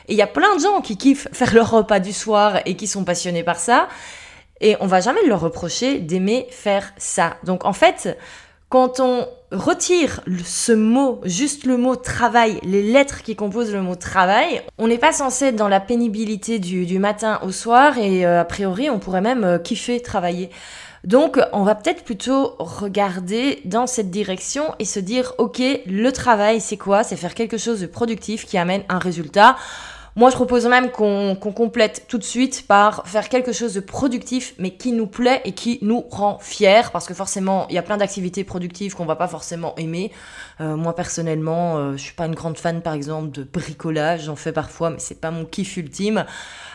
Et 0.09 0.13
il 0.13 0.17
y 0.17 0.23
a 0.23 0.27
plein 0.27 0.55
de 0.57 0.61
gens 0.61 0.81
qui 0.81 0.97
kiffent 0.97 1.29
faire 1.33 1.55
leur 1.55 1.71
repas 1.71 2.01
du 2.01 2.13
soir 2.13 2.61
et 2.65 2.77
qui 2.77 2.87
sont 2.87 3.05
passionnés 3.05 3.43
par 3.43 3.59
ça. 3.59 3.89
Et 4.61 4.77
on 4.81 4.87
va 4.87 5.01
jamais 5.01 5.25
leur 5.27 5.41
reprocher 5.41 5.99
d'aimer 5.99 6.47
faire 6.51 6.93
ça. 6.97 7.37
Donc 7.45 7.65
en 7.65 7.73
fait, 7.73 8.17
quand 8.69 9.01
on 9.01 9.27
retire 9.53 10.23
ce 10.45 10.73
mot, 10.73 11.21
juste 11.25 11.65
le 11.65 11.77
mot 11.77 11.95
travail, 11.95 12.59
les 12.65 12.83
lettres 12.83 13.23
qui 13.23 13.37
composent 13.37 13.73
le 13.73 13.81
mot 13.81 13.95
travail, 13.95 14.63
on 14.79 14.89
n'est 14.89 14.99
pas 14.99 15.13
censé 15.13 15.47
être 15.47 15.57
dans 15.57 15.69
la 15.69 15.81
pénibilité 15.81 16.59
du, 16.59 16.99
matin 16.99 17.39
au 17.43 17.53
soir 17.53 17.99
et 17.99 18.27
euh, 18.27 18.41
a 18.41 18.45
priori 18.45 18.91
on 18.91 18.99
pourrait 18.99 19.21
même 19.21 19.45
euh, 19.45 19.59
kiffer 19.59 20.01
travailler. 20.01 20.51
Donc 21.05 21.39
on 21.53 21.63
va 21.63 21.77
peut-être 21.77 22.03
plutôt 22.03 22.57
regarder 22.59 23.61
dans 23.65 23.87
cette 23.87 24.11
direction 24.11 24.75
et 24.81 24.85
se 24.85 24.99
dire 24.99 25.35
ok 25.39 25.63
le 25.87 26.11
travail 26.11 26.61
c'est 26.61 26.77
quoi? 26.77 27.05
C'est 27.05 27.17
faire 27.17 27.35
quelque 27.35 27.59
chose 27.59 27.81
de 27.81 27.87
productif 27.87 28.47
qui 28.47 28.59
amène 28.59 28.83
un 28.89 28.99
résultat. 28.99 29.57
Moi, 30.19 30.31
je 30.31 30.35
propose 30.35 30.67
même 30.67 30.91
qu'on 30.91 31.37
complète 31.37 32.07
tout 32.09 32.17
de 32.17 32.25
suite 32.25 32.67
par 32.67 33.07
faire 33.07 33.29
quelque 33.29 33.53
chose 33.53 33.75
de 33.75 33.81
productif, 33.81 34.55
mais 34.59 34.71
qui 34.71 34.93
nous 34.93 35.07
plaît 35.07 35.43
et 35.45 35.53
qui 35.53 35.79
nous 35.83 36.07
rend 36.11 36.39
fiers, 36.39 36.91
parce 36.91 37.07
que 37.07 37.13
forcément, 37.13 37.67
il 37.69 37.75
y 37.75 37.79
a 37.79 37.83
plein 37.83 37.99
d'activités 37.99 38.43
productives 38.43 38.95
qu'on 38.95 39.05
va 39.05 39.17
pas 39.17 39.29
forcément 39.29 39.75
aimer. 39.77 40.11
Euh, 40.63 40.75
moi, 40.75 40.95
personnellement, 40.95 41.77
euh, 41.77 41.93
je 41.99 42.03
suis 42.03 42.15
pas 42.15 42.25
une 42.25 42.35
grande 42.35 42.57
fan, 42.57 42.81
par 42.81 42.95
exemple, 42.95 43.31
de 43.31 43.43
bricolage. 43.43 44.25
J'en 44.25 44.37
fais 44.37 44.53
parfois, 44.53 44.89
mais 44.89 45.01
c'est 45.01 45.21
pas 45.21 45.31
mon 45.31 45.45
kiff 45.45 45.77
ultime. 45.77 46.25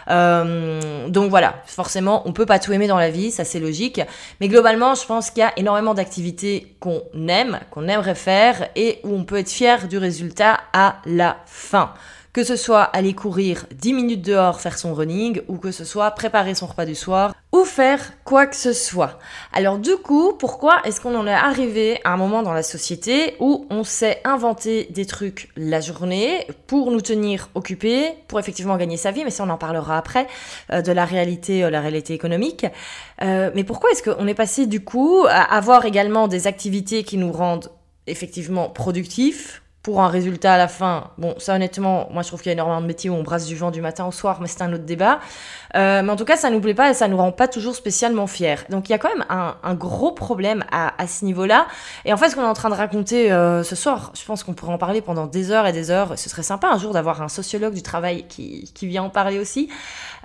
Euh, 0.08 1.10
donc 1.10 1.32
voilà, 1.32 1.56
forcément, 1.66 2.22
on 2.28 2.34
peut 2.34 2.46
pas 2.46 2.60
tout 2.60 2.72
aimer 2.74 2.86
dans 2.86 3.00
la 3.00 3.10
vie, 3.10 3.32
ça 3.32 3.44
c'est 3.44 3.60
logique. 3.60 4.02
Mais 4.40 4.50
globalement, 4.50 4.94
je 4.94 5.08
pense 5.08 5.32
qu'il 5.32 5.42
y 5.42 5.46
a 5.46 5.54
énormément 5.58 5.96
d'activités 5.96 6.76
qu'on 6.80 7.02
aime, 7.28 7.60
qu'on 7.72 7.88
aimerait 7.88 8.14
faire, 8.14 8.70
et 8.76 9.00
où 9.04 9.16
on 9.16 9.24
peut 9.24 9.38
être 9.38 9.50
fier 9.50 9.88
du 9.88 9.98
résultat 9.98 10.60
à 10.74 10.98
la 11.08 11.38
fin. 11.48 11.92
Que 12.34 12.44
ce 12.44 12.56
soit 12.56 12.84
aller 12.84 13.14
courir 13.14 13.66
10 13.74 13.94
minutes 13.94 14.22
dehors, 14.22 14.62
faire 14.62 14.78
son 14.78 14.94
running, 14.94 15.42
ou 15.50 15.58
que 15.58 15.72
ce 15.72 15.84
soit 15.84 16.12
préparer 16.12 16.56
son 16.56 16.68
repas 16.68 16.86
du 16.86 16.96
soir, 16.96 17.34
ou 17.52 17.66
faire 17.66 18.14
quoi 18.24 18.48
que 18.48 18.56
ce 18.56 18.72
soit. 18.72 19.20
Alors 19.52 19.78
du 19.78 19.98
coup, 19.98 20.34
pourquoi 20.40 20.78
est-ce 20.86 21.02
qu'on 21.02 21.16
en 21.16 21.28
est 21.28 21.34
arrivé 21.34 22.00
à 22.06 22.14
un 22.14 22.18
moment 22.18 22.44
dans 22.44 22.54
la 22.54 22.64
société 22.64 23.36
où 23.40 23.66
on 23.70 23.84
s'est 23.84 24.22
inventé 24.24 24.88
des 24.92 25.06
trucs 25.06 25.50
la 25.58 25.82
journée 25.82 26.48
pour 26.68 26.92
nous 26.92 27.02
tenir 27.02 27.50
occupés, 27.56 28.14
pour 28.30 28.40
effectivement 28.40 28.78
gagner 28.78 28.98
sa 28.98 29.12
vie, 29.12 29.24
mais 29.26 29.32
ça 29.32 29.44
on 29.44 29.50
en 29.50 29.58
parlera 29.58 29.98
après, 29.98 30.28
euh, 30.72 30.82
de 30.82 30.92
la 30.94 31.04
réalité, 31.04 31.66
euh, 31.66 31.70
la 31.70 31.82
réalité 31.82 32.14
économique. 32.14 32.66
Euh, 33.22 33.52
mais 33.54 33.66
pourquoi 33.66 33.92
est-ce 33.92 34.04
qu'on 34.04 34.28
est 34.28 34.34
passé 34.34 34.66
du 34.66 34.82
coup 34.82 35.26
à 35.28 35.42
avoir 35.54 35.86
également 35.86 36.30
des 36.30 36.48
activités 36.48 37.04
qui 37.04 37.18
nous 37.18 37.34
rendent 37.34 37.70
effectivement 38.08 38.70
productifs, 38.70 39.62
pour 39.84 40.02
un 40.02 40.08
résultat 40.10 40.54
à 40.54 40.58
la 40.58 40.68
fin. 40.68 41.10
Bon, 41.18 41.34
ça 41.40 41.56
honnêtement, 41.56 42.08
moi 42.12 42.22
je 42.22 42.28
trouve 42.28 42.42
qu'il 42.42 42.50
y 42.50 42.52
a 42.52 42.54
énormément 42.54 42.82
de 42.82 42.86
métiers 42.86 43.10
où 43.10 43.16
on 43.16 43.24
brasse 43.24 43.46
du 43.46 43.56
vent 43.56 43.72
du 43.72 43.82
matin 43.82 44.06
au 44.06 44.12
soir, 44.12 44.40
mais 44.40 44.48
c'est 44.48 44.62
un 44.62 44.72
autre 44.74 44.84
débat. 44.84 45.20
Euh, 45.76 46.04
mais 46.04 46.12
en 46.12 46.16
tout 46.16 46.26
cas, 46.26 46.38
ça 46.38 46.52
nous 46.52 46.62
plaît 46.62 46.76
pas 46.76 46.92
et 46.92 46.94
ça 46.94 47.08
nous 47.08 47.18
rend 47.18 47.32
pas 47.32 47.48
toujours 47.48 47.76
spécialement 47.76 48.28
fiers. 48.28 48.58
Donc 48.70 48.90
il 48.90 48.92
y 48.92 48.96
a 48.96 49.00
quand 49.00 49.10
même 49.10 49.26
un, 49.30 49.56
un 49.64 49.74
gros 49.74 50.12
problème 50.12 50.64
à, 50.72 50.94
à 51.02 51.08
ce 51.08 51.26
niveau-là. 51.26 51.66
Et 52.06 52.14
en 52.14 52.18
fait, 52.18 52.30
ce 52.30 52.36
qu'on 52.36 52.44
est 52.44 52.46
en 52.46 52.54
train 52.54 52.70
de 52.70 52.76
raconter 52.76 53.32
euh, 53.32 53.64
ce 53.64 53.76
soir, 53.76 54.12
je 54.20 54.24
pense 54.24 54.44
qu'on 54.44 54.54
pourrait 54.54 54.74
en 54.74 54.78
parler 54.78 55.02
pendant 55.02 55.26
des 55.26 55.50
heures 55.52 55.66
et 55.66 55.72
des 55.72 55.90
heures. 55.90 56.18
Ce 56.20 56.30
serait 56.30 56.44
sympa 56.44 56.68
un 56.68 56.78
jour 56.78 56.94
d'avoir 56.94 57.24
un 57.24 57.30
sociologue 57.30 57.74
du 57.74 57.82
travail 57.82 58.28
qui, 58.28 58.72
qui 58.76 58.86
vient 58.86 59.04
en 59.04 59.10
parler 59.10 59.40
aussi. 59.40 59.70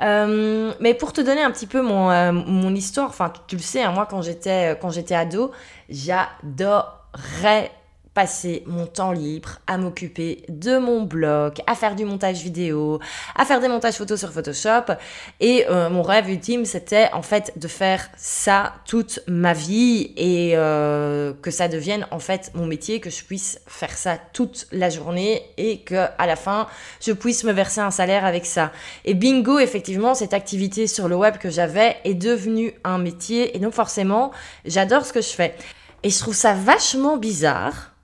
Euh, 0.02 0.72
mais 0.80 0.92
pour 0.92 1.14
te 1.14 1.22
donner 1.22 1.42
un 1.42 1.50
petit 1.50 1.66
peu 1.66 1.80
mon, 1.80 2.10
euh, 2.10 2.30
mon 2.32 2.74
histoire, 2.74 3.08
enfin 3.08 3.32
tu 3.46 3.56
le 3.56 3.62
sais, 3.62 3.82
hein, 3.82 3.92
moi 3.92 4.06
quand 4.08 4.20
j'étais 4.20 4.76
quand 4.80 4.90
j'étais 4.90 5.14
ado, 5.14 5.52
j'adorais 5.88 7.70
passer 8.16 8.62
mon 8.66 8.86
temps 8.86 9.12
libre 9.12 9.58
à 9.66 9.76
m'occuper 9.76 10.42
de 10.48 10.78
mon 10.78 11.02
blog, 11.02 11.60
à 11.66 11.74
faire 11.74 11.94
du 11.94 12.06
montage 12.06 12.42
vidéo, 12.42 12.98
à 13.34 13.44
faire 13.44 13.60
des 13.60 13.68
montages 13.68 13.96
photos 13.96 14.18
sur 14.18 14.32
Photoshop. 14.32 14.94
Et 15.38 15.66
euh, 15.68 15.90
mon 15.90 16.00
rêve 16.00 16.30
ultime, 16.30 16.64
c'était 16.64 17.10
en 17.12 17.20
fait 17.20 17.52
de 17.56 17.68
faire 17.68 18.08
ça 18.16 18.72
toute 18.86 19.20
ma 19.28 19.52
vie 19.52 20.14
et 20.16 20.52
euh, 20.54 21.34
que 21.42 21.50
ça 21.50 21.68
devienne 21.68 22.06
en 22.10 22.18
fait 22.18 22.52
mon 22.54 22.64
métier, 22.64 23.00
que 23.00 23.10
je 23.10 23.22
puisse 23.22 23.60
faire 23.66 23.92
ça 23.92 24.16
toute 24.32 24.66
la 24.72 24.88
journée 24.88 25.42
et 25.58 25.80
que 25.82 26.06
à 26.16 26.26
la 26.26 26.36
fin, 26.36 26.68
je 27.02 27.12
puisse 27.12 27.44
me 27.44 27.52
verser 27.52 27.82
un 27.82 27.90
salaire 27.90 28.24
avec 28.24 28.46
ça. 28.46 28.72
Et 29.04 29.12
bingo, 29.12 29.58
effectivement, 29.58 30.14
cette 30.14 30.32
activité 30.32 30.86
sur 30.86 31.08
le 31.08 31.16
web 31.16 31.36
que 31.36 31.50
j'avais 31.50 31.98
est 32.04 32.14
devenue 32.14 32.72
un 32.82 32.96
métier 32.96 33.54
et 33.54 33.60
donc 33.60 33.74
forcément, 33.74 34.30
j'adore 34.64 35.04
ce 35.04 35.12
que 35.12 35.20
je 35.20 35.28
fais. 35.28 35.54
Et 36.02 36.08
je 36.08 36.18
trouve 36.18 36.34
ça 36.34 36.54
vachement 36.54 37.18
bizarre 37.18 37.95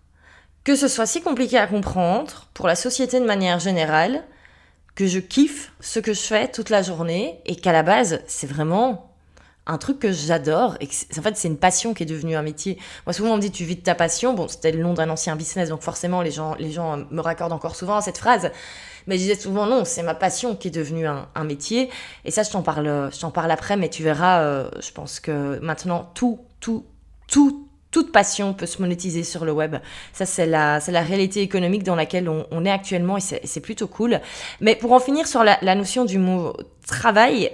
que 0.65 0.77
ce 0.77 0.89
soit 0.89 1.07
si 1.07 1.23
compliqué 1.23 1.59
à 1.59 1.67
comprendre 1.67 2.49
pour 2.55 2.67
la 2.67 2.77
société 2.77 3.19
de 3.21 3.25
manière 3.25 3.59
générale, 3.59 4.25
que 4.95 5.07
je 5.07 5.19
kiffe 5.19 5.73
ce 5.81 6.01
que 6.01 6.13
je 6.13 6.21
fais 6.21 6.49
toute 6.49 6.71
la 6.71 6.83
journée 6.83 7.41
et 7.47 7.57
qu'à 7.57 7.73
la 7.73 7.83
base, 7.83 8.21
c'est 8.27 8.47
vraiment 8.47 9.13
un 9.67 9.79
truc 9.79 10.01
que 10.01 10.13
j'adore 10.13 10.77
et 10.81 10.89
que 10.89 10.95
en 11.19 11.23
fait 11.23 11.37
c'est 11.37 11.47
une 11.47 11.57
passion 11.57 11.95
qui 11.95 12.03
est 12.03 12.07
devenue 12.07 12.35
un 12.35 12.43
métier. 12.43 12.79
Moi 13.07 13.13
souvent 13.13 13.33
on 13.33 13.37
me 13.37 13.41
dit 13.41 13.53
tu 13.53 13.65
vis 13.65 13.77
de 13.77 13.83
ta 13.83 13.95
passion, 13.95 14.35
bon 14.35 14.49
c'était 14.49 14.73
le 14.73 14.83
nom 14.83 14.93
d'un 14.93 15.09
ancien 15.09 15.37
business 15.37 15.69
donc 15.69 15.83
forcément 15.83 16.21
les 16.21 16.33
gens 16.33 16.57
les 16.59 16.73
gens 16.73 17.05
me 17.11 17.21
raccordent 17.21 17.53
encore 17.53 17.77
souvent 17.77 17.97
à 17.97 18.01
cette 18.01 18.19
phrase, 18.19 18.51
mais 19.07 19.17
je 19.17 19.23
disais 19.23 19.37
souvent 19.37 19.67
non 19.67 19.85
c'est 19.85 20.03
ma 20.03 20.15
passion 20.15 20.57
qui 20.57 20.69
est 20.69 20.73
devenue 20.73 21.07
un, 21.07 21.45
métier. 21.45 21.91
Et 22.25 22.33
ça 22.33 22.43
je 22.43 22.51
t'en 22.51 22.63
parle 22.63 23.11
parle 23.33 23.51
après 23.51 23.77
mais 23.77 23.89
tu 23.89 24.03
verras 24.03 24.43
euh, 24.43 24.69
je 24.81 24.91
pense 24.91 25.21
que 25.21 25.61
maintenant 25.61 26.11
tout 26.15 26.41
tout 26.59 26.85
tout 27.29 27.69
toute 27.93 28.11
passion 28.11 28.55
peut 28.55 28.67
se 28.67 28.81
monétiser 28.81 29.23
sur 29.23 29.45
le 29.45 29.53
web. 29.53 29.77
Ça, 30.13 30.27
c'est 30.27 30.47
la, 30.47 30.81
c'est 30.81 30.91
la 30.91 31.03
réalité 31.03 31.43
économique 31.43 31.85
dans 31.85 31.95
laquelle 31.95 32.29
on, 32.29 32.65
est 32.65 32.71
actuellement 32.71 33.19
et 33.19 33.21
c'est, 33.21 33.61
plutôt 33.61 33.87
cool. 33.87 34.21
Mais 34.61 34.75
pour 34.75 34.93
en 34.93 34.99
finir 34.99 35.29
sur 35.29 35.45
la, 35.45 35.75
notion 35.77 36.05
du 36.05 36.19
mot 36.19 36.55
travail, 36.87 37.53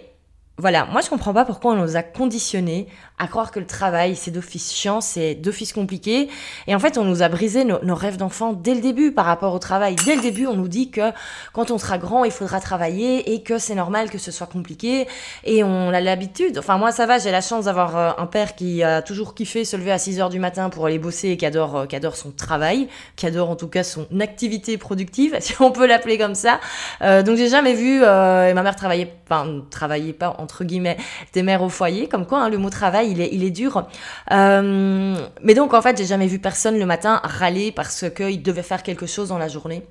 voilà, 0.56 0.86
moi 0.86 1.00
je 1.02 1.10
comprends 1.10 1.34
pas 1.34 1.44
pourquoi 1.44 1.72
on 1.72 1.76
nous 1.76 1.96
a 1.96 2.02
conditionnés 2.02 2.86
à 3.18 3.26
croire 3.28 3.50
que 3.50 3.60
le 3.60 3.66
travail 3.66 4.16
c'est 4.16 4.30
d'office 4.30 4.72
chiant, 4.72 5.00
c'est 5.00 5.34
d'office 5.34 5.72
compliqué. 5.72 6.28
Et 6.66 6.74
en 6.74 6.78
fait, 6.78 6.98
on 6.98 7.04
nous 7.04 7.22
a 7.22 7.28
brisé 7.28 7.64
nos, 7.64 7.94
rêves 7.94 8.16
d'enfant 8.16 8.52
dès 8.52 8.74
le 8.74 8.80
début 8.80 9.12
par 9.12 9.26
rapport 9.26 9.54
au 9.54 9.58
travail. 9.58 9.96
Dès 10.04 10.16
le 10.16 10.22
début, 10.22 10.46
on 10.46 10.54
nous 10.54 10.68
dit 10.68 10.90
que 10.90 11.12
quand 11.52 11.70
on 11.70 11.78
sera 11.78 11.98
grand, 11.98 12.24
il 12.24 12.32
faudra 12.32 12.60
travailler 12.60 13.32
et 13.32 13.42
que 13.42 13.58
c'est 13.58 13.74
normal 13.74 14.10
que 14.10 14.18
ce 14.18 14.30
soit 14.30 14.46
compliqué. 14.46 15.06
Et 15.44 15.64
on 15.64 15.88
a 15.90 16.00
l'habitude. 16.00 16.58
Enfin, 16.58 16.78
moi 16.78 16.90
ça 16.92 17.06
va, 17.06 17.18
j'ai 17.18 17.30
la 17.30 17.40
chance 17.40 17.66
d'avoir 17.66 17.96
euh, 17.96 18.10
un 18.18 18.26
père 18.26 18.54
qui 18.54 18.82
a 18.82 19.02
toujours 19.02 19.34
kiffé 19.34 19.64
se 19.64 19.76
lever 19.76 19.92
à 19.92 19.98
6 19.98 20.20
heures 20.20 20.28
du 20.28 20.38
matin 20.38 20.70
pour 20.70 20.86
aller 20.86 20.98
bosser 20.98 21.28
et 21.30 21.36
qui 21.36 21.46
adore, 21.46 21.76
euh, 21.76 21.86
qui 21.86 21.96
adore 21.96 22.16
son 22.16 22.30
travail, 22.30 22.88
qui 23.16 23.26
adore 23.26 23.50
en 23.50 23.56
tout 23.56 23.68
cas 23.68 23.82
son 23.82 24.06
activité 24.20 24.78
productive, 24.78 25.36
si 25.40 25.54
on 25.60 25.70
peut 25.70 25.86
l'appeler 25.86 26.18
comme 26.18 26.34
ça. 26.34 26.60
Euh, 27.02 27.22
donc 27.22 27.36
j'ai 27.36 27.48
jamais 27.48 27.74
vu, 27.74 28.02
euh, 28.02 28.52
ma 28.54 28.62
mère 28.62 28.76
travaillait, 28.76 29.14
enfin, 29.28 29.62
travaillait 29.70 30.12
pas 30.12 30.36
en 30.38 30.48
entre 30.48 30.64
guillemets, 30.64 30.96
des 31.34 31.42
mères 31.42 31.60
au 31.60 31.68
foyer, 31.68 32.08
comme 32.08 32.24
quoi 32.24 32.40
hein, 32.40 32.48
le 32.48 32.56
mot 32.56 32.70
travail, 32.70 33.07
il 33.08 33.44
est, 33.44 33.50
dur. 33.50 33.86
Euh, 34.30 35.16
mais 35.42 35.54
donc, 35.54 35.74
en 35.74 35.82
fait, 35.82 35.96
j'ai 35.96 36.04
jamais 36.04 36.26
vu 36.26 36.38
personne 36.38 36.78
le 36.78 36.86
matin 36.86 37.20
râler 37.24 37.72
parce 37.72 38.04
qu'il 38.14 38.42
devait 38.42 38.62
faire 38.62 38.82
quelque 38.82 39.06
chose 39.06 39.28
dans 39.28 39.38
la 39.38 39.48
journée. 39.48 39.82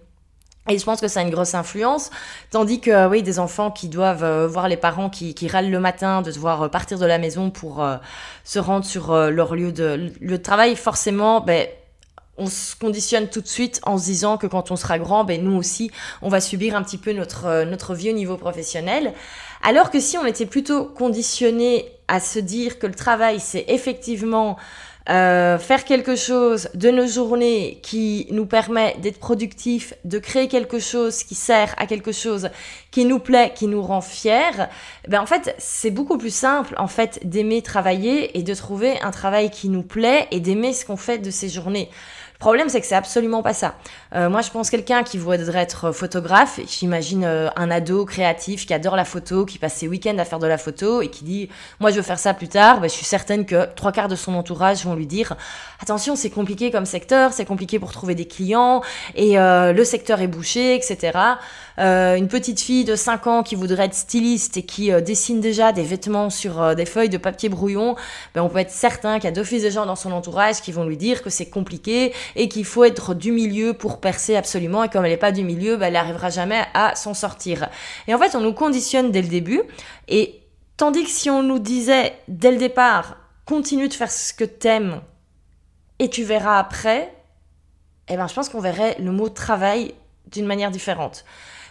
Et 0.70 0.78
je 0.78 0.84
pense 0.84 1.00
que 1.00 1.08
ça 1.08 1.22
a 1.22 1.24
une 1.24 1.30
grosse 1.30 1.56
influence. 1.56 2.10
Tandis 2.52 2.82
que, 2.82 3.08
oui, 3.08 3.24
des 3.24 3.40
enfants 3.40 3.72
qui 3.72 3.88
doivent 3.88 4.24
euh, 4.24 4.48
voir 4.48 4.68
les 4.68 4.76
parents 4.76 5.10
qui, 5.10 5.48
râlent 5.48 5.72
le 5.72 5.80
matin, 5.80 6.22
de 6.22 6.32
devoir 6.32 6.64
euh, 6.64 6.68
partir 6.68 7.00
de 7.00 7.06
la 7.06 7.18
maison 7.18 7.50
pour 7.50 7.86
se 8.44 8.60
rendre 8.60 8.86
sur 8.86 9.16
leur 9.16 9.56
lieu 9.56 9.72
de, 9.72 10.38
travail, 10.38 10.76
forcément, 10.76 11.42
ben, 11.42 11.68
on 12.38 12.48
se 12.48 12.76
conditionne 12.76 13.28
tout 13.28 13.42
de 13.42 13.48
suite 13.48 13.82
en 13.84 13.98
se 13.98 14.04
disant 14.06 14.38
que 14.38 14.46
quand 14.46 14.72
on 14.72 14.76
sera 14.76 15.00
grand, 15.00 15.24
ben, 15.24 15.44
nous 15.44 15.56
aussi, 15.58 15.92
on 16.22 16.30
va 16.30 16.40
subir 16.40 16.76
un 16.76 16.84
petit 16.84 16.98
peu 16.98 17.12
notre, 17.14 17.64
notre 17.64 17.96
vie 17.96 18.12
au 18.12 18.14
niveau 18.14 18.38
professionnel. 18.38 19.14
Alors 19.64 19.90
que 19.90 20.00
si 20.00 20.18
on 20.18 20.26
était 20.26 20.46
plutôt 20.46 20.86
conditionné 20.86 21.97
à 22.08 22.20
se 22.20 22.40
dire 22.40 22.80
que 22.80 22.88
le 22.88 22.96
travail, 22.96 23.40
c'est 23.40 23.66
effectivement 23.68 24.58
euh, 25.10 25.58
faire 25.58 25.86
quelque 25.86 26.18
chose 26.18 26.68
de 26.74 26.90
nos 26.90 27.08
journées 27.08 27.80
qui 27.82 28.28
nous 28.32 28.46
permet 28.46 28.98
d'être 29.02 29.20
productifs, 29.20 29.94
de 30.04 30.20
créer 30.20 30.50
quelque 30.50 30.80
chose 30.80 31.24
qui 31.24 31.34
sert 31.34 31.74
à 31.78 31.86
quelque 31.86 32.12
chose 32.12 32.50
qui 32.92 33.06
nous 33.06 33.20
plaît, 33.20 33.54
qui 33.56 33.68
nous 33.68 33.82
rend 33.82 34.02
fiers, 34.02 34.68
ben 35.08 35.22
en 35.22 35.26
fait, 35.26 35.56
c'est 35.60 35.92
beaucoup 35.92 36.18
plus 36.18 36.34
simple 36.34 36.76
en 36.78 36.88
fait 36.88 37.22
d'aimer 37.24 37.62
travailler 37.62 38.38
et 38.38 38.44
de 38.44 38.54
trouver 38.54 39.00
un 39.02 39.12
travail 39.12 39.50
qui 39.50 39.70
nous 39.70 39.84
plaît 39.84 40.28
et 40.32 40.42
d'aimer 40.42 40.74
ce 40.74 40.86
qu'on 40.86 40.98
fait 40.98 41.20
de 41.20 41.32
ces 41.32 41.48
journées. 41.48 41.90
Le 42.39 42.44
problème, 42.44 42.70
c'est 42.70 42.79
que 42.79 42.86
c'est 42.86 42.94
absolument 42.94 43.41
pas 43.41 43.56
ça. 43.56 43.74
Euh, 44.13 44.29
moi, 44.29 44.41
je 44.41 44.51
pense 44.51 44.70
quelqu'un 44.70 45.01
qui 45.01 45.17
voudrait 45.17 45.60
être 45.60 45.91
photographe. 45.91 46.60
J'imagine 46.67 47.24
euh, 47.25 47.50
un 47.56 47.72
ado 47.72 48.06
créatif 48.06 48.67
qui 48.67 48.75
adore 48.75 48.96
la 48.96 49.06
photo, 49.06 49.44
qui 49.44 49.58
passe 49.58 49.74
ses 49.74 49.88
week-ends 49.88 50.20
à 50.20 50.24
faire 50.24 50.38
de 50.38 50.46
la 50.46 50.60
photo 50.60 51.01
et 51.01 51.10
qui 51.10 51.24
dit 51.24 51.50
Moi, 51.79 51.89
je 51.89 51.96
veux 51.96 52.03
faire 52.03 52.20
ça 52.20 52.36
plus 52.36 52.48
tard. 52.48 52.79
Ben, 52.79 52.91
je 52.91 52.94
suis 52.94 53.06
certaine 53.06 53.48
que 53.48 53.65
trois 53.74 53.91
quarts 53.91 54.08
de 54.08 54.15
son 54.15 54.36
entourage 54.36 54.86
vont 54.86 54.94
lui 54.94 55.08
dire 55.08 55.36
Attention, 55.82 56.15
c'est 56.15 56.29
compliqué 56.29 56.70
comme 56.70 56.86
secteur, 56.86 57.34
c'est 57.34 57.46
compliqué 57.46 57.79
pour 57.79 57.91
trouver 57.91 58.13
des 58.13 58.27
clients 58.27 58.84
et 59.15 59.39
euh, 59.39 59.74
le 59.74 59.84
secteur 59.84 60.22
est 60.22 60.27
bouché, 60.27 60.75
etc. 60.75 61.17
Euh, 61.80 62.16
une 62.16 62.28
petite 62.28 62.60
fille 62.60 62.86
de 62.86 62.96
5 62.96 63.28
ans 63.28 63.44
qui 63.44 63.56
voudrait 63.56 63.86
être 63.86 63.94
styliste 63.94 64.58
et 64.58 64.64
qui 64.64 64.92
euh, 64.92 65.00
dessine 65.00 65.40
déjà 65.40 65.72
des 65.72 65.84
vêtements 65.84 66.30
sur 66.30 66.62
euh, 66.62 66.74
des 66.74 66.86
feuilles 66.86 67.10
de 67.10 67.18
papier 67.18 67.50
brouillon, 67.50 67.96
ben, 68.34 68.42
on 68.42 68.50
peut 68.50 68.58
être 68.60 68.72
certain 68.72 69.16
qu'il 69.16 69.26
y 69.26 69.28
a 69.28 69.32
d'office 69.32 69.62
des 69.62 69.70
gens 69.70 69.86
dans 69.86 69.96
son 69.96 70.12
entourage 70.12 70.62
qui 70.62 70.72
vont 70.72 70.86
lui 70.86 70.98
dire 70.98 71.22
que 71.22 71.30
c'est 71.30 71.50
compliqué 71.50 72.14
et 72.36 72.50
qu'il 72.50 72.66
faut 72.66 72.84
être 72.84 73.14
du 73.14 73.32
milieu 73.32 73.74
pour 73.74 74.00
percer 74.00 74.36
absolument. 74.36 74.84
Et 74.84 74.90
comme 74.90 75.06
elle 75.06 75.12
n'est 75.12 75.18
pas 75.18 75.32
du 75.32 75.44
milieu, 75.44 75.78
ben, 75.78 75.88
elle 75.88 75.94
n'arrivera 75.94 76.30
jamais 76.30 76.64
à 76.74 76.96
s'en 76.96 77.14
sortir. 77.14 77.70
Et 78.08 78.14
en 78.14 78.18
fait, 78.18 78.36
on 78.36 78.42
nous 78.42 78.54
conditionne 78.54 79.12
dès 79.12 79.22
le 79.22 79.28
début. 79.28 79.62
Et 80.08 80.42
tandis 80.78 81.04
que 81.04 81.12
si 81.12 81.30
on 81.30 81.44
nous 81.44 81.60
disait 81.60 82.14
dès 82.28 82.52
le 82.52 82.58
départ, 82.58 83.18
continue 83.46 83.88
de 83.88 83.94
faire 83.94 84.12
ce 84.12 84.34
que 84.34 84.46
t'aimes 84.46 85.02
et 86.00 86.10
tu 86.10 86.24
verras 86.24 86.58
après, 86.58 87.14
eh 88.10 88.18
ben, 88.18 88.28
je 88.28 88.34
pense 88.34 88.50
qu'on 88.50 88.62
verrait 88.62 88.96
le 89.00 89.12
mot 89.12 89.30
travail 89.30 89.94
d'une 90.32 90.46
manière 90.46 90.72
différente. 90.72 91.24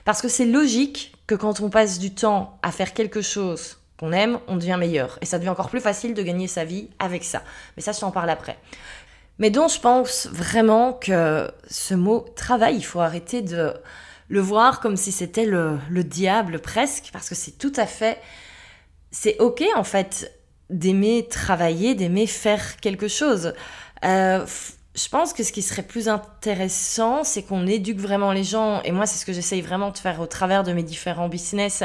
Parce 0.06 0.22
que 0.22 0.28
c'est 0.28 0.46
logique 0.46 1.12
que 1.26 1.34
quand 1.34 1.60
on 1.60 1.68
passe 1.68 1.98
du 1.98 2.14
temps 2.14 2.58
à 2.62 2.70
faire 2.70 2.94
quelque 2.94 3.20
chose 3.20 3.78
qu'on 3.98 4.12
aime, 4.12 4.38
on 4.46 4.54
devient 4.54 4.76
meilleur. 4.78 5.18
Et 5.20 5.26
ça 5.26 5.36
devient 5.36 5.50
encore 5.50 5.68
plus 5.68 5.80
facile 5.80 6.14
de 6.14 6.22
gagner 6.22 6.46
sa 6.46 6.64
vie 6.64 6.88
avec 7.00 7.24
ça. 7.24 7.42
Mais 7.76 7.82
ça, 7.82 7.90
je 7.90 7.98
t'en 7.98 8.12
parle 8.12 8.30
après. 8.30 8.56
Mais 9.40 9.50
donc, 9.50 9.70
je 9.70 9.80
pense 9.80 10.28
vraiment 10.28 10.92
que 10.92 11.50
ce 11.68 11.94
mot 11.94 12.24
travail, 12.36 12.76
il 12.76 12.84
faut 12.84 13.00
arrêter 13.00 13.42
de 13.42 13.74
le 14.28 14.40
voir 14.40 14.78
comme 14.78 14.96
si 14.96 15.10
c'était 15.10 15.44
le, 15.44 15.76
le 15.90 16.04
diable 16.04 16.60
presque, 16.60 17.10
parce 17.12 17.28
que 17.28 17.34
c'est 17.34 17.58
tout 17.58 17.72
à 17.76 17.86
fait... 17.86 18.20
C'est 19.10 19.38
ok 19.40 19.64
en 19.74 19.84
fait 19.84 20.32
d'aimer 20.70 21.26
travailler, 21.28 21.94
d'aimer 21.96 22.26
faire 22.26 22.76
quelque 22.76 23.08
chose. 23.08 23.54
Euh, 24.04 24.46
je 24.96 25.08
pense 25.10 25.34
que 25.34 25.42
ce 25.42 25.52
qui 25.52 25.60
serait 25.60 25.82
plus 25.82 26.08
intéressant, 26.08 27.22
c'est 27.22 27.42
qu'on 27.42 27.66
éduque 27.66 27.98
vraiment 27.98 28.32
les 28.32 28.44
gens. 28.44 28.80
Et 28.82 28.92
moi, 28.92 29.04
c'est 29.06 29.18
ce 29.18 29.26
que 29.26 29.32
j'essaye 29.34 29.60
vraiment 29.60 29.90
de 29.90 29.98
faire 29.98 30.20
au 30.20 30.26
travers 30.26 30.64
de 30.64 30.72
mes 30.72 30.82
différents 30.82 31.28
business. 31.28 31.84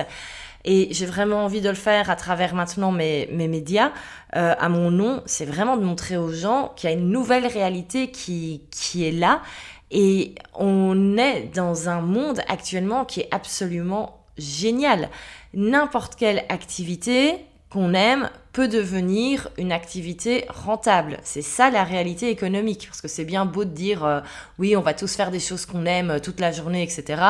Et 0.63 0.87
j'ai 0.91 1.05
vraiment 1.05 1.43
envie 1.43 1.59
de 1.59 1.69
le 1.69 1.75
faire 1.75 2.09
à 2.09 2.15
travers 2.15 2.55
maintenant 2.55 2.91
mes, 2.91 3.27
mes 3.33 3.49
médias, 3.49 3.91
euh, 4.37 4.55
à 4.57 4.69
mon 4.69 4.91
nom. 4.91 5.23
C'est 5.25 5.45
vraiment 5.45 5.75
de 5.75 5.83
montrer 5.83 6.15
aux 6.15 6.31
gens 6.31 6.71
qu'il 6.75 6.89
y 6.89 6.93
a 6.93 6.95
une 6.95 7.09
nouvelle 7.09 7.47
réalité 7.47 8.11
qui, 8.11 8.61
qui 8.71 9.05
est 9.05 9.11
là. 9.11 9.41
Et 9.89 10.35
on 10.53 11.17
est 11.17 11.51
dans 11.53 11.89
un 11.89 11.99
monde 11.99 12.39
actuellement 12.47 13.03
qui 13.03 13.21
est 13.21 13.29
absolument 13.31 14.23
génial. 14.37 15.09
N'importe 15.53 16.15
quelle 16.15 16.45
activité 16.47 17.45
qu'on 17.69 17.93
aime 17.93 18.29
peut 18.53 18.67
devenir 18.67 19.49
une 19.57 19.71
activité 19.71 20.45
rentable. 20.49 21.17
C'est 21.23 21.41
ça 21.41 21.69
la 21.69 21.83
réalité 21.83 22.29
économique, 22.29 22.87
parce 22.87 23.01
que 23.01 23.07
c'est 23.07 23.23
bien 23.23 23.45
beau 23.45 23.63
de 23.63 23.69
dire 23.69 24.03
euh, 24.03 24.19
oui, 24.59 24.75
on 24.75 24.81
va 24.81 24.93
tous 24.93 25.15
faire 25.15 25.31
des 25.31 25.39
choses 25.39 25.65
qu'on 25.65 25.85
aime 25.85 26.19
toute 26.21 26.39
la 26.39 26.51
journée, 26.51 26.83
etc. 26.83 27.21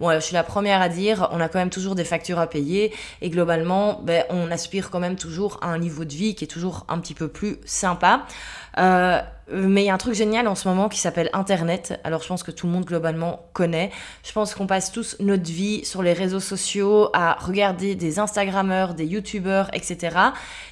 Bon, 0.00 0.12
je 0.12 0.20
suis 0.20 0.34
la 0.34 0.42
première 0.42 0.82
à 0.82 0.88
dire, 0.88 1.28
on 1.32 1.40
a 1.40 1.48
quand 1.48 1.58
même 1.58 1.70
toujours 1.70 1.94
des 1.94 2.04
factures 2.04 2.38
à 2.38 2.46
payer, 2.46 2.92
et 3.22 3.30
globalement, 3.30 4.00
ben, 4.02 4.24
on 4.30 4.50
aspire 4.50 4.90
quand 4.90 5.00
même 5.00 5.16
toujours 5.16 5.58
à 5.62 5.68
un 5.68 5.78
niveau 5.78 6.04
de 6.04 6.12
vie 6.12 6.34
qui 6.34 6.44
est 6.44 6.48
toujours 6.48 6.84
un 6.88 6.98
petit 6.98 7.14
peu 7.14 7.28
plus 7.28 7.58
sympa. 7.64 8.26
Euh, 8.78 9.20
mais 9.52 9.82
il 9.82 9.86
y 9.86 9.90
a 9.90 9.94
un 9.94 9.98
truc 9.98 10.14
génial 10.14 10.48
en 10.48 10.54
ce 10.54 10.66
moment 10.68 10.88
qui 10.88 10.98
s'appelle 10.98 11.28
Internet. 11.32 12.00
Alors 12.04 12.22
je 12.22 12.28
pense 12.28 12.42
que 12.42 12.50
tout 12.50 12.66
le 12.66 12.72
monde 12.72 12.84
globalement 12.84 13.46
connaît. 13.52 13.90
Je 14.24 14.32
pense 14.32 14.54
qu'on 14.54 14.66
passe 14.66 14.90
tous 14.90 15.16
notre 15.20 15.50
vie 15.50 15.84
sur 15.84 16.02
les 16.02 16.12
réseaux 16.12 16.40
sociaux 16.40 17.10
à 17.12 17.34
regarder 17.34 17.94
des 17.94 18.18
Instagrammeurs, 18.18 18.94
des 18.94 19.04
YouTubeurs, 19.04 19.68
etc. 19.74 20.16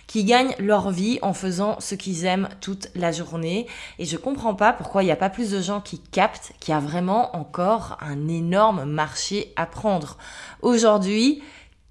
qui 0.07 0.25
gagnent 0.25 0.55
leur 0.59 0.91
vie 0.91 1.19
en 1.23 1.35
faisant 1.35 1.79
ce 1.81 1.95
qu'ils 1.95 2.25
aiment 2.25 2.49
toute 2.61 2.89
la 2.95 3.13
journée. 3.13 3.67
Et 3.99 4.05
je 4.05 4.17
comprends 4.17 4.55
pas 4.55 4.73
pourquoi 4.73 5.03
il 5.03 5.07
n'y 5.07 5.13
a 5.13 5.17
pas 5.17 5.31
plus 5.31 5.51
de 5.51 5.61
gens 5.61 5.81
qui 5.81 5.99
captent 5.99 6.53
qu'il 6.61 6.73
y 6.73 6.77
a 6.77 6.81
vraiment 6.81 7.37
encore 7.37 7.99
un 8.01 8.29
énorme 8.29 8.85
marché 8.85 9.53
à 9.57 9.67
prendre. 9.67 10.17
Aujourd'hui, 10.63 11.43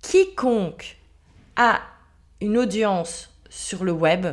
quiconque 0.02 0.98
a 1.56 1.80
une 2.42 2.58
audience 2.58 3.30
sur 3.50 3.84
le 3.84 3.92
web 3.92 4.28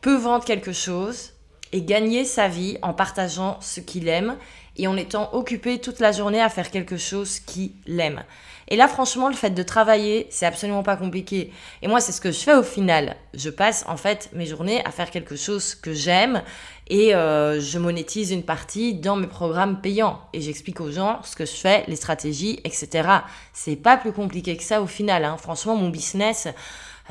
peut 0.00 0.16
vendre 0.16 0.44
quelque 0.44 0.72
chose 0.72 1.32
et 1.72 1.82
gagner 1.82 2.24
sa 2.24 2.48
vie 2.48 2.78
en 2.82 2.94
partageant 2.94 3.58
ce 3.60 3.80
qu'il 3.80 4.08
aime 4.08 4.36
et 4.76 4.86
en 4.86 4.96
étant 4.96 5.30
occupé 5.34 5.78
toute 5.78 6.00
la 6.00 6.12
journée 6.12 6.40
à 6.40 6.48
faire 6.48 6.70
quelque 6.70 6.96
chose 6.96 7.40
qu'il 7.40 7.72
aime. 7.98 8.22
Et 8.68 8.76
là, 8.76 8.88
franchement, 8.88 9.28
le 9.28 9.34
fait 9.34 9.50
de 9.50 9.62
travailler, 9.62 10.26
c'est 10.30 10.46
absolument 10.46 10.82
pas 10.82 10.96
compliqué. 10.96 11.52
Et 11.82 11.88
moi, 11.88 12.00
c'est 12.00 12.12
ce 12.12 12.20
que 12.20 12.30
je 12.30 12.38
fais 12.38 12.54
au 12.54 12.62
final. 12.62 13.16
Je 13.34 13.50
passe 13.50 13.84
en 13.86 13.96
fait 13.96 14.30
mes 14.32 14.46
journées 14.46 14.82
à 14.86 14.90
faire 14.90 15.10
quelque 15.10 15.36
chose 15.36 15.74
que 15.74 15.92
j'aime 15.92 16.42
et 16.88 17.14
euh, 17.14 17.60
je 17.60 17.78
monétise 17.78 18.30
une 18.30 18.44
partie 18.44 18.94
dans 18.94 19.16
mes 19.16 19.26
programmes 19.26 19.80
payants. 19.80 20.20
Et 20.32 20.40
j'explique 20.40 20.80
aux 20.80 20.90
gens 20.90 21.20
ce 21.22 21.36
que 21.36 21.44
je 21.44 21.52
fais, 21.52 21.84
les 21.86 21.96
stratégies, 21.96 22.60
etc. 22.64 23.08
C'est 23.52 23.76
pas 23.76 23.96
plus 23.96 24.12
compliqué 24.12 24.56
que 24.56 24.62
ça 24.62 24.80
au 24.80 24.86
final. 24.86 25.24
Hein. 25.24 25.36
Franchement, 25.38 25.76
mon 25.76 25.90
business, 25.90 26.48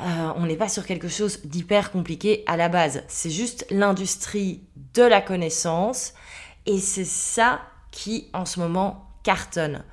euh, 0.00 0.32
on 0.36 0.46
n'est 0.46 0.56
pas 0.56 0.68
sur 0.68 0.86
quelque 0.86 1.08
chose 1.08 1.40
d'hyper 1.44 1.92
compliqué 1.92 2.42
à 2.46 2.56
la 2.56 2.68
base. 2.68 3.02
C'est 3.08 3.30
juste 3.30 3.66
l'industrie 3.70 4.62
de 4.94 5.02
la 5.02 5.20
connaissance 5.20 6.14
et 6.66 6.78
c'est 6.78 7.04
ça 7.04 7.60
qui 7.90 8.28
en 8.32 8.44
ce 8.44 8.60
moment 8.60 9.08
cartonne. 9.22 9.84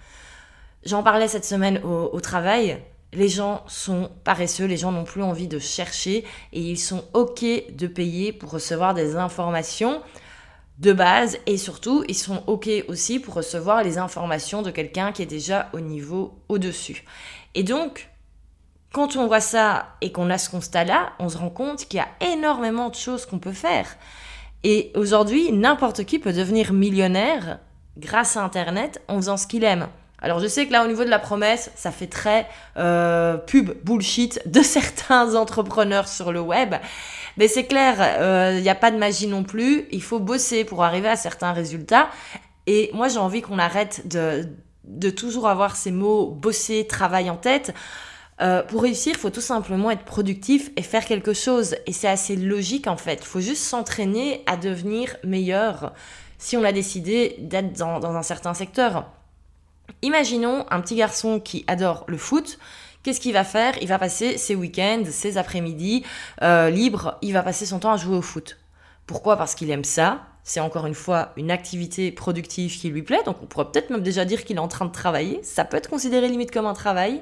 J'en 0.85 1.03
parlais 1.03 1.27
cette 1.27 1.45
semaine 1.45 1.81
au, 1.83 2.09
au, 2.13 2.21
travail. 2.21 2.81
Les 3.11 3.27
gens 3.27 3.63
sont 3.67 4.09
paresseux, 4.23 4.65
les 4.65 4.77
gens 4.77 4.91
n'ont 4.91 5.03
plus 5.03 5.21
envie 5.21 5.47
de 5.47 5.59
chercher 5.59 6.23
et 6.53 6.61
ils 6.61 6.79
sont 6.79 7.03
OK 7.13 7.43
de 7.43 7.87
payer 7.87 8.31
pour 8.31 8.51
recevoir 8.51 8.93
des 8.93 9.15
informations 9.15 10.01
de 10.79 10.93
base 10.93 11.37
et 11.45 11.57
surtout 11.57 12.05
ils 12.07 12.15
sont 12.15 12.43
OK 12.47 12.69
aussi 12.87 13.19
pour 13.19 13.33
recevoir 13.33 13.83
les 13.83 13.97
informations 13.97 14.61
de 14.61 14.71
quelqu'un 14.71 15.11
qui 15.11 15.21
est 15.21 15.27
déjà 15.27 15.69
au 15.73 15.81
niveau 15.81 16.39
au-dessus. 16.47 17.03
Et 17.53 17.63
donc, 17.63 18.09
quand 18.91 19.15
on 19.15 19.27
voit 19.27 19.41
ça 19.41 19.95
et 20.01 20.11
qu'on 20.11 20.29
a 20.29 20.37
ce 20.37 20.49
constat-là, 20.49 21.11
on 21.19 21.29
se 21.29 21.37
rend 21.37 21.49
compte 21.49 21.85
qu'il 21.85 21.99
y 21.99 22.01
a 22.01 22.33
énormément 22.33 22.89
de 22.89 22.95
choses 22.95 23.25
qu'on 23.25 23.39
peut 23.39 23.53
faire. 23.53 23.87
Et 24.63 24.91
aujourd'hui, 24.95 25.51
n'importe 25.51 26.03
qui 26.05 26.19
peut 26.19 26.33
devenir 26.33 26.73
millionnaire 26.73 27.59
grâce 27.97 28.35
à 28.35 28.43
Internet 28.43 29.01
en 29.07 29.17
faisant 29.17 29.37
ce 29.37 29.47
qu'il 29.47 29.63
aime. 29.63 29.87
Alors 30.21 30.39
je 30.39 30.47
sais 30.47 30.67
que 30.67 30.73
là 30.73 30.83
au 30.83 30.87
niveau 30.87 31.05
de 31.05 31.09
la 31.09 31.19
promesse, 31.19 31.71
ça 31.75 31.91
fait 31.91 32.07
très 32.07 32.47
euh, 32.77 33.37
pub 33.37 33.71
bullshit 33.83 34.41
de 34.45 34.61
certains 34.63 35.35
entrepreneurs 35.35 36.07
sur 36.07 36.31
le 36.31 36.41
web. 36.41 36.75
Mais 37.37 37.47
c'est 37.47 37.65
clair, 37.65 37.95
il 37.97 38.21
euh, 38.21 38.61
n'y 38.61 38.69
a 38.69 38.75
pas 38.75 38.91
de 38.91 38.97
magie 38.97 39.27
non 39.27 39.43
plus. 39.43 39.85
Il 39.91 40.03
faut 40.03 40.19
bosser 40.19 40.65
pour 40.65 40.83
arriver 40.83 41.07
à 41.07 41.15
certains 41.15 41.53
résultats. 41.53 42.09
Et 42.67 42.91
moi 42.93 43.07
j'ai 43.07 43.19
envie 43.19 43.41
qu'on 43.41 43.59
arrête 43.59 44.07
de, 44.09 44.45
de 44.83 45.09
toujours 45.09 45.47
avoir 45.47 45.77
ces 45.77 45.91
mots 45.91 46.27
bosser, 46.27 46.85
travail 46.85 47.29
en 47.29 47.37
tête. 47.37 47.73
Euh, 48.41 48.63
pour 48.63 48.83
réussir, 48.83 49.13
il 49.15 49.19
faut 49.19 49.29
tout 49.29 49.41
simplement 49.41 49.91
être 49.91 50.05
productif 50.05 50.71
et 50.77 50.81
faire 50.81 51.05
quelque 51.05 51.33
chose. 51.33 51.75
Et 51.85 51.93
c'est 51.93 52.07
assez 52.07 52.35
logique 52.35 52.87
en 52.87 52.97
fait. 52.97 53.19
Il 53.21 53.27
faut 53.27 53.41
juste 53.41 53.63
s'entraîner 53.63 54.43
à 54.45 54.55
devenir 54.55 55.15
meilleur 55.23 55.93
si 56.37 56.55
on 56.55 56.63
a 56.63 56.71
décidé 56.71 57.35
d'être 57.39 57.73
dans, 57.73 58.15
un 58.15 58.23
certain 58.23 58.53
secteur. 58.53 59.05
Imaginons 60.01 60.65
un 60.69 60.79
petit 60.79 60.95
garçon 60.95 61.39
qui 61.39 61.65
adore 61.67 62.05
le 62.07 62.17
foot. 62.17 62.59
Qu'est-ce 63.03 63.19
qu'il 63.19 63.33
va 63.33 63.43
faire? 63.43 63.75
Il 63.81 63.87
va 63.87 63.99
passer 63.99 64.37
ses 64.37 64.55
week-ends, 64.55 65.03
ses 65.09 65.37
après-midi 65.37 66.03
euh, 66.41 66.69
libres, 66.69 67.17
il 67.21 67.33
va 67.33 67.43
passer 67.43 67.65
son 67.65 67.79
temps 67.79 67.91
à 67.91 67.97
jouer 67.97 68.17
au 68.17 68.21
foot. 68.21 68.57
Pourquoi? 69.05 69.37
Parce 69.37 69.55
qu'il 69.55 69.69
aime 69.71 69.83
ça. 69.83 70.21
C'est 70.43 70.59
encore 70.59 70.85
une 70.85 70.95
fois 70.95 71.33
une 71.35 71.51
activité 71.51 72.11
productive 72.11 72.77
qui 72.77 72.89
lui 72.89 73.03
plaît. 73.03 73.21
Donc 73.25 73.37
on 73.41 73.45
pourrait 73.45 73.65
peut-être 73.71 73.89
même 73.89 74.01
déjà 74.01 74.25
dire 74.25 74.45
qu'il 74.45 74.55
est 74.55 74.61
en 74.61 74.67
train 74.67 74.85
de 74.85 74.91
travailler. 74.91 75.41
Ça 75.43 75.65
peut 75.65 75.77
être 75.77 75.89
considéré 75.89 76.27
limite 76.29 76.51
comme 76.51 76.65
un 76.65 76.73
travail. 76.73 77.21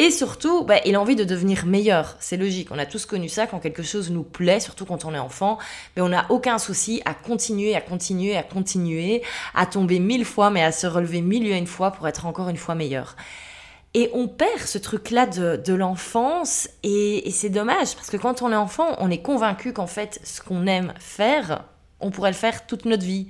Et 0.00 0.12
surtout, 0.12 0.62
bah, 0.62 0.76
il 0.86 0.94
a 0.94 1.00
envie 1.00 1.16
de 1.16 1.24
devenir 1.24 1.66
meilleur. 1.66 2.14
C'est 2.20 2.36
logique. 2.36 2.68
On 2.70 2.78
a 2.78 2.86
tous 2.86 3.04
connu 3.04 3.28
ça 3.28 3.48
quand 3.48 3.58
quelque 3.58 3.82
chose 3.82 4.12
nous 4.12 4.22
plaît, 4.22 4.60
surtout 4.60 4.84
quand 4.84 5.04
on 5.04 5.12
est 5.12 5.18
enfant. 5.18 5.58
Mais 5.96 6.02
on 6.02 6.08
n'a 6.08 6.24
aucun 6.28 6.58
souci 6.58 7.02
à 7.04 7.14
continuer, 7.14 7.74
à 7.74 7.80
continuer, 7.80 8.36
à 8.36 8.44
continuer, 8.44 9.22
à 9.56 9.66
tomber 9.66 9.98
mille 9.98 10.24
fois, 10.24 10.50
mais 10.50 10.62
à 10.62 10.70
se 10.70 10.86
relever 10.86 11.20
mille 11.20 11.48
et 11.48 11.58
une 11.58 11.66
fois 11.66 11.90
pour 11.90 12.06
être 12.06 12.26
encore 12.26 12.48
une 12.48 12.56
fois 12.56 12.76
meilleur. 12.76 13.16
Et 13.92 14.08
on 14.12 14.28
perd 14.28 14.60
ce 14.60 14.78
truc-là 14.78 15.26
de, 15.26 15.74
l'enfance 15.74 16.68
et, 16.84 17.28
c'est 17.32 17.48
dommage 17.48 17.96
parce 17.96 18.08
que 18.08 18.16
quand 18.16 18.40
on 18.40 18.52
est 18.52 18.56
enfant, 18.56 18.94
on 18.98 19.10
est 19.10 19.22
convaincu 19.22 19.72
qu'en 19.72 19.88
fait, 19.88 20.20
ce 20.22 20.40
qu'on 20.40 20.68
aime 20.68 20.94
faire, 21.00 21.64
on 21.98 22.12
pourrait 22.12 22.30
le 22.30 22.36
faire 22.36 22.68
toute 22.68 22.84
notre 22.84 23.04
vie. 23.04 23.26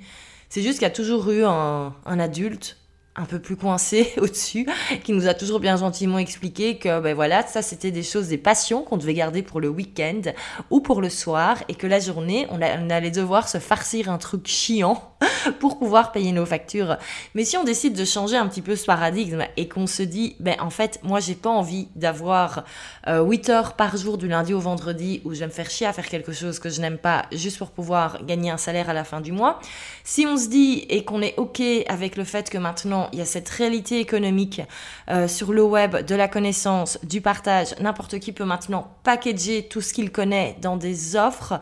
C'est 0.49 0.61
juste 0.61 0.73
qu'il 0.73 0.83
y 0.83 0.91
a 0.91 0.93
toujours 0.93 1.31
eu 1.31 1.43
un 1.45 2.19
adulte 2.19 2.77
un 3.19 3.25
peu 3.25 3.39
plus 3.39 3.57
coincé 3.57 4.13
au-dessus, 4.17 4.65
qui 5.03 5.11
nous 5.11 5.27
a 5.27 5.33
toujours 5.33 5.59
bien 5.59 5.75
gentiment 5.75 6.17
expliqué 6.17 6.77
que 6.77 6.99
ben 7.01 7.13
voilà, 7.13 7.45
ça 7.45 7.61
c'était 7.61 7.91
des 7.91 8.03
choses, 8.03 8.29
des 8.29 8.37
passions 8.37 8.83
qu'on 8.83 8.97
devait 8.97 9.13
garder 9.13 9.43
pour 9.43 9.59
le 9.59 9.67
week-end 9.67 10.21
ou 10.69 10.79
pour 10.79 11.01
le 11.01 11.09
soir, 11.09 11.57
et 11.67 11.75
que 11.75 11.85
la 11.85 11.99
journée, 11.99 12.47
on, 12.49 12.61
allait 12.61 13.11
devoir 13.11 13.49
se 13.49 13.57
farcir 13.57 14.09
un 14.09 14.17
truc 14.17 14.47
chiant 14.47 15.15
pour 15.59 15.77
pouvoir 15.77 16.11
payer 16.11 16.31
nos 16.31 16.45
factures. 16.45 16.97
Mais 17.35 17.43
si 17.43 17.57
on 17.57 17.63
décide 17.63 17.93
de 17.93 18.05
changer 18.05 18.37
un 18.37 18.47
petit 18.47 18.61
peu 18.61 18.75
ce 18.75 18.85
paradigme 18.85 19.43
et 19.57 19.67
qu'on 19.67 19.87
se 19.87 20.03
dit, 20.03 20.35
ben 20.39 20.55
en 20.59 20.69
fait, 20.69 20.99
moi 21.03 21.19
j'ai 21.19 21.35
pas 21.35 21.49
envie 21.49 21.87
d'avoir 21.95 22.63
8 23.07 23.49
euh, 23.49 23.53
heures 23.53 23.73
par 23.73 23.97
jour 23.97 24.17
du 24.17 24.27
lundi 24.27 24.53
au 24.53 24.59
vendredi 24.59 25.21
où 25.25 25.33
je 25.33 25.39
vais 25.39 25.47
me 25.47 25.51
faire 25.51 25.69
chier 25.69 25.87
à 25.87 25.93
faire 25.93 26.07
quelque 26.07 26.31
chose 26.31 26.59
que 26.59 26.69
je 26.69 26.79
n'aime 26.81 26.97
pas 26.97 27.25
juste 27.31 27.57
pour 27.57 27.71
pouvoir 27.71 28.23
gagner 28.25 28.49
un 28.49 28.57
salaire 28.57 28.89
à 28.89 28.93
la 28.93 29.03
fin 29.03 29.21
du 29.21 29.31
mois. 29.31 29.59
Si 30.03 30.25
on 30.25 30.37
se 30.37 30.47
dit 30.47 30.85
et 30.89 31.03
qu'on 31.03 31.21
est 31.21 31.35
ok 31.37 31.61
avec 31.87 32.15
le 32.15 32.23
fait 32.23 32.49
que 32.49 32.57
maintenant 32.57 33.09
il 33.11 33.19
y 33.19 33.21
a 33.21 33.25
cette 33.25 33.49
réalité 33.49 33.99
économique 33.99 34.61
euh, 35.09 35.27
sur 35.27 35.51
le 35.51 35.63
web 35.63 35.97
de 36.05 36.15
la 36.15 36.27
connaissance, 36.27 36.97
du 37.03 37.21
partage. 37.21 37.75
N'importe 37.79 38.19
qui 38.19 38.31
peut 38.31 38.45
maintenant 38.45 38.95
packager 39.03 39.67
tout 39.67 39.81
ce 39.81 39.93
qu'il 39.93 40.11
connaît 40.11 40.55
dans 40.61 40.77
des 40.77 41.15
offres. 41.15 41.59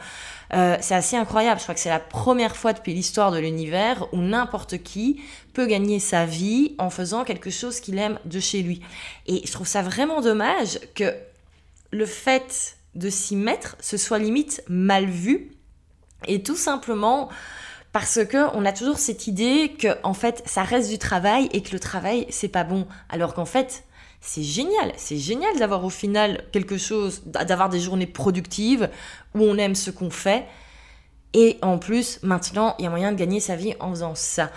Euh, 0.54 0.78
c'est 0.80 0.96
assez 0.96 1.18
incroyable. 1.18 1.60
Je 1.60 1.64
crois 1.64 1.76
que 1.76 1.82
c'est 1.82 1.90
la 1.90 2.00
première 2.00 2.56
fois 2.56 2.74
depuis 2.74 2.94
l'histoire 2.94 3.32
de 3.32 3.40
l'univers 3.40 4.08
où 4.14 4.18
n'importe 4.18 4.82
qui 4.82 5.22
peut 5.54 5.66
gagner 5.66 6.00
sa 6.00 6.26
vie 6.26 6.76
en 6.78 6.90
faisant 6.90 7.24
quelque 7.24 7.50
chose 7.50 7.80
qu'il 7.80 7.98
aime 7.98 8.20
de 8.26 8.40
chez 8.40 8.62
lui. 8.62 8.82
Et 9.26 9.42
je 9.46 9.52
trouve 9.52 9.68
ça 9.68 9.82
vraiment 9.82 10.22
dommage 10.22 10.80
que 10.96 11.14
le 11.92 12.06
fait 12.06 12.78
de 12.96 13.10
s'y 13.10 13.36
mettre, 13.36 13.76
ce 13.80 13.98
soit 13.98 14.20
limite 14.20 14.64
mal 14.68 15.06
vu. 15.06 15.52
Et 16.28 16.42
tout 16.42 16.56
simplement, 16.56 17.30
parce 17.92 18.24
que 18.26 18.56
on 18.56 18.66
a 18.66 18.72
toujours 18.72 19.00
cette 19.00 19.28
idée 19.28 19.76
que 19.78 19.88
en 20.04 20.14
fait 20.14 20.44
ça 20.46 20.64
reste 20.64 20.90
du 20.90 20.98
travail 20.98 21.50
et 21.52 21.62
que 21.62 21.72
le 21.72 21.80
travail 21.80 22.26
c'est 22.30 22.48
pas 22.48 22.64
bon 22.64 22.88
alors 23.10 23.34
qu'en 23.34 23.46
fait 23.46 23.84
c'est 24.22 24.44
génial, 24.44 24.92
c'est 24.98 25.18
génial 25.18 25.58
d'avoir 25.58 25.86
au 25.86 25.90
final 25.90 26.44
quelque 26.52 26.78
chose, 26.78 27.24
d'avoir 27.26 27.70
des 27.70 27.80
journées 27.80 28.08
productives 28.08 28.90
où 29.36 29.42
on 29.42 29.58
aime 29.58 29.76
ce 29.76 29.92
qu'on 29.92 30.10
fait. 30.10 30.46
Et 31.34 31.58
en 31.62 31.78
plus, 31.78 32.20
maintenant, 32.24 32.76
il 32.80 32.84
y 32.84 32.88
a 32.88 32.90
moyen 32.90 33.12
de 33.12 33.18
gagner 33.18 33.40
sa 33.40 33.56
vie 33.56 33.76
en 33.80 33.92
faisant 33.92 34.16
ça. 34.16 34.50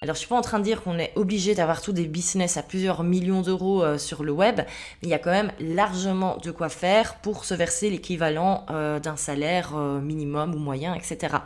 Alors, 0.00 0.14
je 0.14 0.20
suis 0.20 0.28
pas 0.28 0.36
en 0.36 0.42
train 0.42 0.60
de 0.60 0.64
dire 0.64 0.82
qu'on 0.82 0.96
est 0.98 1.12
obligé 1.16 1.56
d'avoir 1.56 1.82
tous 1.82 1.92
des 1.92 2.06
business 2.06 2.56
à 2.56 2.62
plusieurs 2.62 3.02
millions 3.02 3.42
d'euros 3.42 3.82
euh, 3.82 3.98
sur 3.98 4.22
le 4.22 4.30
web, 4.30 4.58
mais 4.58 4.64
il 5.02 5.08
y 5.08 5.14
a 5.14 5.18
quand 5.18 5.32
même 5.32 5.50
largement 5.58 6.36
de 6.36 6.52
quoi 6.52 6.68
faire 6.68 7.16
pour 7.16 7.44
se 7.44 7.52
verser 7.52 7.90
l'équivalent 7.90 8.64
euh, 8.70 9.00
d'un 9.00 9.16
salaire 9.16 9.76
euh, 9.76 10.00
minimum 10.00 10.54
ou 10.54 10.58
moyen, 10.58 10.94
etc. 10.94 11.38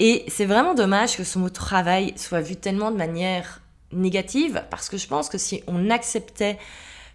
Et 0.00 0.24
c'est 0.26 0.46
vraiment 0.46 0.74
dommage 0.74 1.16
que 1.16 1.22
ce 1.22 1.38
mot 1.38 1.48
travail 1.48 2.12
soit 2.16 2.40
vu 2.40 2.56
tellement 2.56 2.90
de 2.90 2.96
manière 2.96 3.60
négative, 3.92 4.64
parce 4.70 4.88
que 4.88 4.96
je 4.96 5.06
pense 5.06 5.28
que 5.28 5.38
si 5.38 5.62
on 5.66 5.90
acceptait 5.90 6.58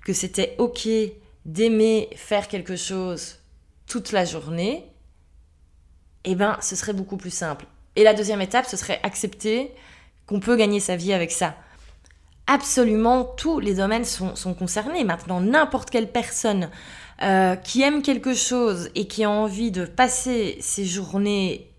que 0.06 0.14
c'était 0.14 0.56
ok 0.58 0.88
d'aimer 1.46 2.10
faire 2.16 2.48
quelque 2.48 2.76
chose 2.76 3.40
toute 3.88 4.12
la 4.12 4.26
journée, 4.26 4.86
eh 6.24 6.36
ben, 6.36 6.58
ce 6.62 6.76
serait 6.76 6.94
beaucoup 6.94 7.18
plus 7.18 7.34
simple. 7.34 7.66
Et 7.96 8.04
la 8.04 8.14
deuxième 8.14 8.42
étape, 8.42 8.66
ce 8.66 8.78
serait 8.78 9.00
accepter 9.04 9.72
qu'on 10.26 10.40
peut 10.40 10.56
gagner 10.56 10.80
sa 10.80 10.96
vie 10.96 11.14
avec 11.14 11.32
ça. 11.32 11.56
Absolument 12.48 13.24
tous 13.24 13.60
les 13.60 13.76
domaines 13.76 14.06
sont, 14.06 14.54
concernés. 14.54 15.04
Maintenant, 15.04 15.40
n'importe 15.40 15.90
quelle 15.90 16.12
personne 16.12 16.70
euh, 17.22 17.56
qui 17.56 17.82
aime 17.82 18.02
quelque 18.02 18.34
chose 18.34 18.90
et 18.96 19.08
qui 19.08 19.24
a 19.24 19.30
envie 19.30 19.72
de 19.72 19.86
passer 19.86 20.58
ses 20.62 20.86
journées 20.86 21.72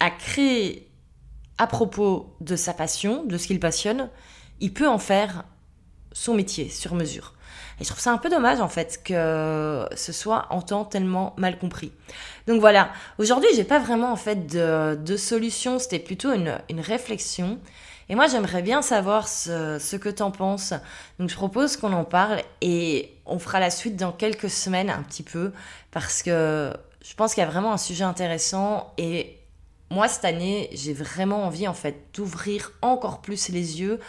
à 0.00 0.10
créer 0.10 0.91
à 1.62 1.68
propos 1.68 2.34
de 2.40 2.56
sa 2.56 2.72
passion, 2.72 3.22
de 3.24 3.38
ce 3.38 3.46
qu'il 3.46 3.60
passionne, 3.60 4.10
il 4.60 4.74
peut 4.74 4.88
en 4.88 4.98
faire 4.98 5.44
son 6.10 6.34
métier 6.34 6.68
sur 6.68 6.96
mesure. 6.96 7.34
Et 7.80 7.84
je 7.84 7.88
trouve 7.88 8.00
ça 8.00 8.10
un 8.10 8.18
peu 8.18 8.28
dommage 8.28 8.60
en 8.60 8.68
fait 8.68 9.00
que 9.04 9.86
ce 9.94 10.12
soit 10.12 10.46
en 10.50 10.60
temps 10.60 10.84
tellement 10.84 11.34
mal 11.36 11.58
compris. 11.58 11.92
Donc 12.48 12.60
voilà, 12.60 12.90
aujourd'hui 13.18 13.48
j'ai 13.54 13.62
pas 13.62 13.78
vraiment 13.78 14.10
en 14.10 14.16
fait 14.16 14.46
de, 14.46 15.16
solution, 15.16 15.78
c'était 15.78 16.00
plutôt 16.00 16.32
une, 16.32 16.58
une, 16.68 16.80
réflexion. 16.80 17.60
Et 18.08 18.16
moi 18.16 18.26
j'aimerais 18.26 18.62
bien 18.62 18.82
savoir 18.82 19.28
ce, 19.28 19.78
ce 19.78 19.94
que 19.94 20.08
t'en 20.08 20.32
penses. 20.32 20.74
Donc 21.20 21.28
je 21.28 21.36
propose 21.36 21.76
qu'on 21.76 21.92
en 21.92 22.04
parle 22.04 22.42
et 22.60 23.14
on 23.24 23.38
fera 23.38 23.60
la 23.60 23.70
suite 23.70 23.94
dans 23.94 24.10
quelques 24.10 24.50
semaines 24.50 24.90
un 24.90 25.02
petit 25.02 25.22
peu 25.22 25.52
parce 25.92 26.24
que 26.24 26.72
je 27.04 27.14
pense 27.14 27.34
qu'il 27.34 27.42
y 27.42 27.46
a 27.46 27.50
vraiment 27.50 27.72
un 27.72 27.78
sujet 27.78 28.04
intéressant 28.04 28.92
et 28.98 29.38
moi, 29.92 30.08
cette 30.08 30.24
année, 30.24 30.68
j'ai 30.72 30.92
vraiment 30.92 31.44
envie, 31.44 31.68
en 31.68 31.74
fait, 31.74 31.96
d'ouvrir 32.14 32.72
encore 32.82 33.20
plus 33.20 33.48
les 33.48 33.80
yeux 33.80 34.00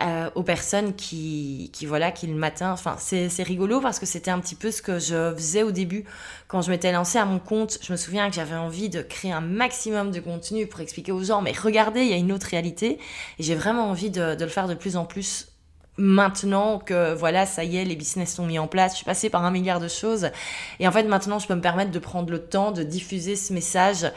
euh, 0.00 0.30
aux 0.36 0.44
personnes 0.44 0.94
qui, 0.94 1.70
voilà, 1.86 2.12
qui 2.12 2.28
le 2.28 2.34
matin, 2.34 2.70
enfin, 2.70 2.96
c'est 2.98 3.42
rigolo 3.42 3.80
parce 3.80 3.98
que 3.98 4.06
c'était 4.06 4.30
un 4.30 4.38
petit 4.38 4.54
peu 4.54 4.70
ce 4.70 4.80
que 4.80 5.00
je 5.00 5.34
faisais 5.34 5.64
au 5.64 5.72
début 5.72 6.04
quand 6.46 6.62
je 6.62 6.70
m'étais 6.70 6.92
lancée 6.92 7.18
à 7.18 7.24
mon 7.24 7.40
compte. 7.40 7.78
Je 7.82 7.90
me 7.90 7.96
souviens 7.96 8.28
que 8.30 8.36
j'avais 8.36 8.54
envie 8.54 8.88
de 8.88 9.02
créer 9.02 9.32
un 9.32 9.40
maximum 9.40 10.12
de 10.12 10.20
contenu 10.20 10.68
pour 10.68 10.80
expliquer 10.80 11.10
aux 11.10 11.24
gens, 11.24 11.42
mais 11.42 11.52
regardez, 11.52 12.02
il 12.02 12.08
y 12.08 12.12
a 12.12 12.16
une 12.16 12.30
autre 12.30 12.46
réalité. 12.46 12.98
Et 13.38 13.42
j'ai 13.42 13.56
vraiment 13.56 13.90
envie 13.90 14.10
de 14.10 14.36
le 14.38 14.48
faire 14.48 14.68
de 14.68 14.74
plus 14.74 14.96
en 14.96 15.04
plus 15.04 15.47
maintenant 15.98 16.78
que 16.78 17.12
voilà, 17.12 17.44
ça 17.44 17.64
y 17.64 17.76
est, 17.76 17.84
les 17.84 17.96
business 17.96 18.34
sont 18.34 18.46
mis 18.46 18.58
en 18.58 18.68
place, 18.68 18.92
je 18.92 18.96
suis 18.98 19.04
passée 19.04 19.28
par 19.28 19.44
un 19.44 19.50
milliard 19.50 19.80
de 19.80 19.88
choses. 19.88 20.30
Et 20.78 20.88
en 20.88 20.92
fait, 20.92 21.02
maintenant, 21.02 21.38
je 21.38 21.46
peux 21.46 21.54
me 21.54 21.60
permettre 21.60 21.90
de 21.90 21.98
prendre 21.98 22.30
le 22.30 22.38
temps 22.38 22.70
de 22.70 22.82
diffuser 22.82 23.36
ce 23.36 23.52
message 23.52 24.10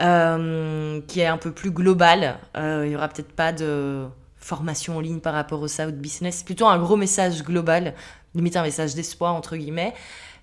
euh, 0.00 1.00
qui 1.06 1.20
est 1.20 1.26
un 1.26 1.36
peu 1.36 1.52
plus 1.52 1.70
global. 1.70 2.38
Euh, 2.56 2.84
il 2.86 2.92
y 2.92 2.96
aura 2.96 3.08
peut-être 3.08 3.32
pas 3.32 3.52
de 3.52 4.06
formation 4.38 4.96
en 4.96 5.00
ligne 5.00 5.20
par 5.20 5.34
rapport 5.34 5.60
au 5.60 5.68
South 5.68 5.94
Business. 5.94 6.42
Plutôt 6.42 6.66
un 6.66 6.78
gros 6.78 6.96
message 6.96 7.42
global, 7.42 7.94
limite 8.34 8.56
un 8.56 8.62
message 8.62 8.94
d'espoir, 8.94 9.34
entre 9.34 9.56
guillemets. 9.56 9.92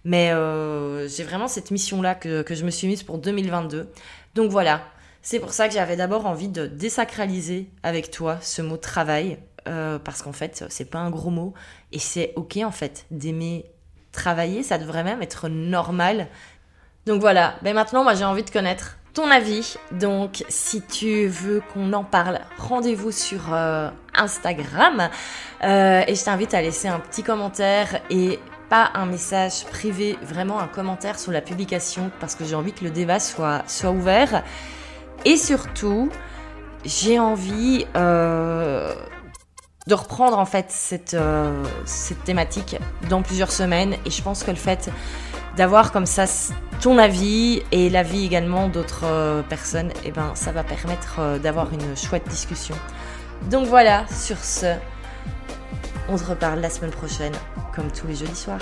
Mais 0.06 0.32
euh, 0.32 1.08
j'ai 1.08 1.24
vraiment 1.24 1.48
cette 1.48 1.72
mission-là 1.72 2.14
que, 2.14 2.42
que 2.42 2.56
je 2.56 2.66
me 2.66 2.70
suis 2.70 2.88
mise 2.88 3.04
pour 3.04 3.18
2022. 3.18 3.90
Donc 4.36 4.52
voilà, 4.52 4.82
c'est 5.22 5.40
pour 5.40 5.54
ça 5.54 5.68
que 5.68 5.74
j'avais 5.74 5.96
d'abord 5.96 6.26
envie 6.26 6.50
de 6.50 6.68
désacraliser 6.68 7.70
avec 7.82 8.12
toi 8.12 8.38
ce 8.42 8.62
mot 8.62 8.78
travail 8.78 9.40
euh, 9.68 10.00
parce 10.00 10.22
qu'en 10.22 10.34
fait, 10.34 10.66
c'est 10.70 10.90
pas 10.90 11.00
un 11.00 11.10
gros 11.10 11.30
mot 11.30 11.54
et 11.92 12.00
c'est 12.00 12.34
ok 12.36 12.60
en 12.64 12.72
fait 12.72 13.06
d'aimer 13.12 13.66
travailler, 14.12 14.64
ça 14.64 14.78
devrait 14.78 15.04
même 15.04 15.22
être 15.22 15.50
normal. 15.50 16.28
Donc 17.06 17.20
voilà, 17.20 17.56
maintenant 17.64 18.04
moi 18.04 18.14
j'ai 18.14 18.24
envie 18.24 18.44
de 18.44 18.50
connaître 18.50 18.98
ton 19.14 19.30
avis. 19.30 19.76
Donc 19.92 20.44
si 20.48 20.82
tu 20.82 21.28
veux 21.28 21.62
qu'on 21.74 21.92
en 21.94 22.04
parle, 22.04 22.40
rendez-vous 22.58 23.12
sur 23.12 23.54
euh, 23.54 23.90
Instagram 24.16 25.10
euh, 25.64 26.04
et 26.08 26.16
je 26.16 26.24
t'invite 26.24 26.54
à 26.54 26.62
laisser 26.62 26.88
un 26.88 27.00
petit 27.00 27.24
commentaire 27.24 28.00
et 28.10 28.40
pas 28.70 28.92
un 28.96 29.06
message 29.06 29.66
privé, 29.66 30.18
vraiment 30.22 30.60
un 30.60 30.68
commentaire 30.68 31.20
sur 31.20 31.32
la 31.32 31.42
publication 31.42 32.12
parce 32.20 32.36
que 32.36 32.46
j'ai 32.46 32.56
envie 32.56 32.74
que 32.74 32.84
le 32.84 32.92
débat 32.92 33.20
soit, 33.20 33.64
soit 33.68 33.92
ouvert. 33.92 34.44
Et 35.26 35.38
surtout, 35.38 36.10
j'ai 36.86 37.20
envie 37.20 37.86
de 39.88 39.96
reprendre 39.96 40.38
en 40.38 40.46
fait 40.46 40.68
cette, 40.70 41.14
euh, 41.14 41.64
cette 41.86 42.24
thématique 42.24 42.78
dans 43.10 43.22
plusieurs 43.22 43.52
semaines. 43.52 43.96
Et 44.06 44.12
je 44.12 44.22
pense 44.22 44.44
que 44.44 44.52
le 44.52 44.58
fait 44.58 44.90
d'avoir 45.58 45.92
comme 45.92 46.06
ça 46.06 46.26
ton 46.82 46.98
avis 46.98 47.62
et 47.72 47.90
l'avis 47.90 48.26
également 48.26 48.68
d'autres 48.68 49.06
euh, 49.06 49.42
personnes, 49.44 49.92
eh 50.04 50.12
ben 50.12 50.32
ça 50.36 50.52
va 50.52 50.64
permettre 50.64 51.18
euh, 51.20 51.38
d'avoir 51.38 51.72
une 51.74 51.96
chouette 51.96 52.28
discussion. 52.28 52.76
Donc 53.50 53.68
voilà, 53.68 54.06
sur 54.08 54.38
ce, 54.38 54.76
on 56.10 56.18
se 56.18 56.26
reparle 56.26 56.60
la 56.60 56.70
semaine 56.70 56.92
prochaine, 56.92 57.34
comme 57.76 57.92
tous 57.92 58.08
les 58.08 58.16
jeudis 58.16 58.36
soirs. 58.36 58.60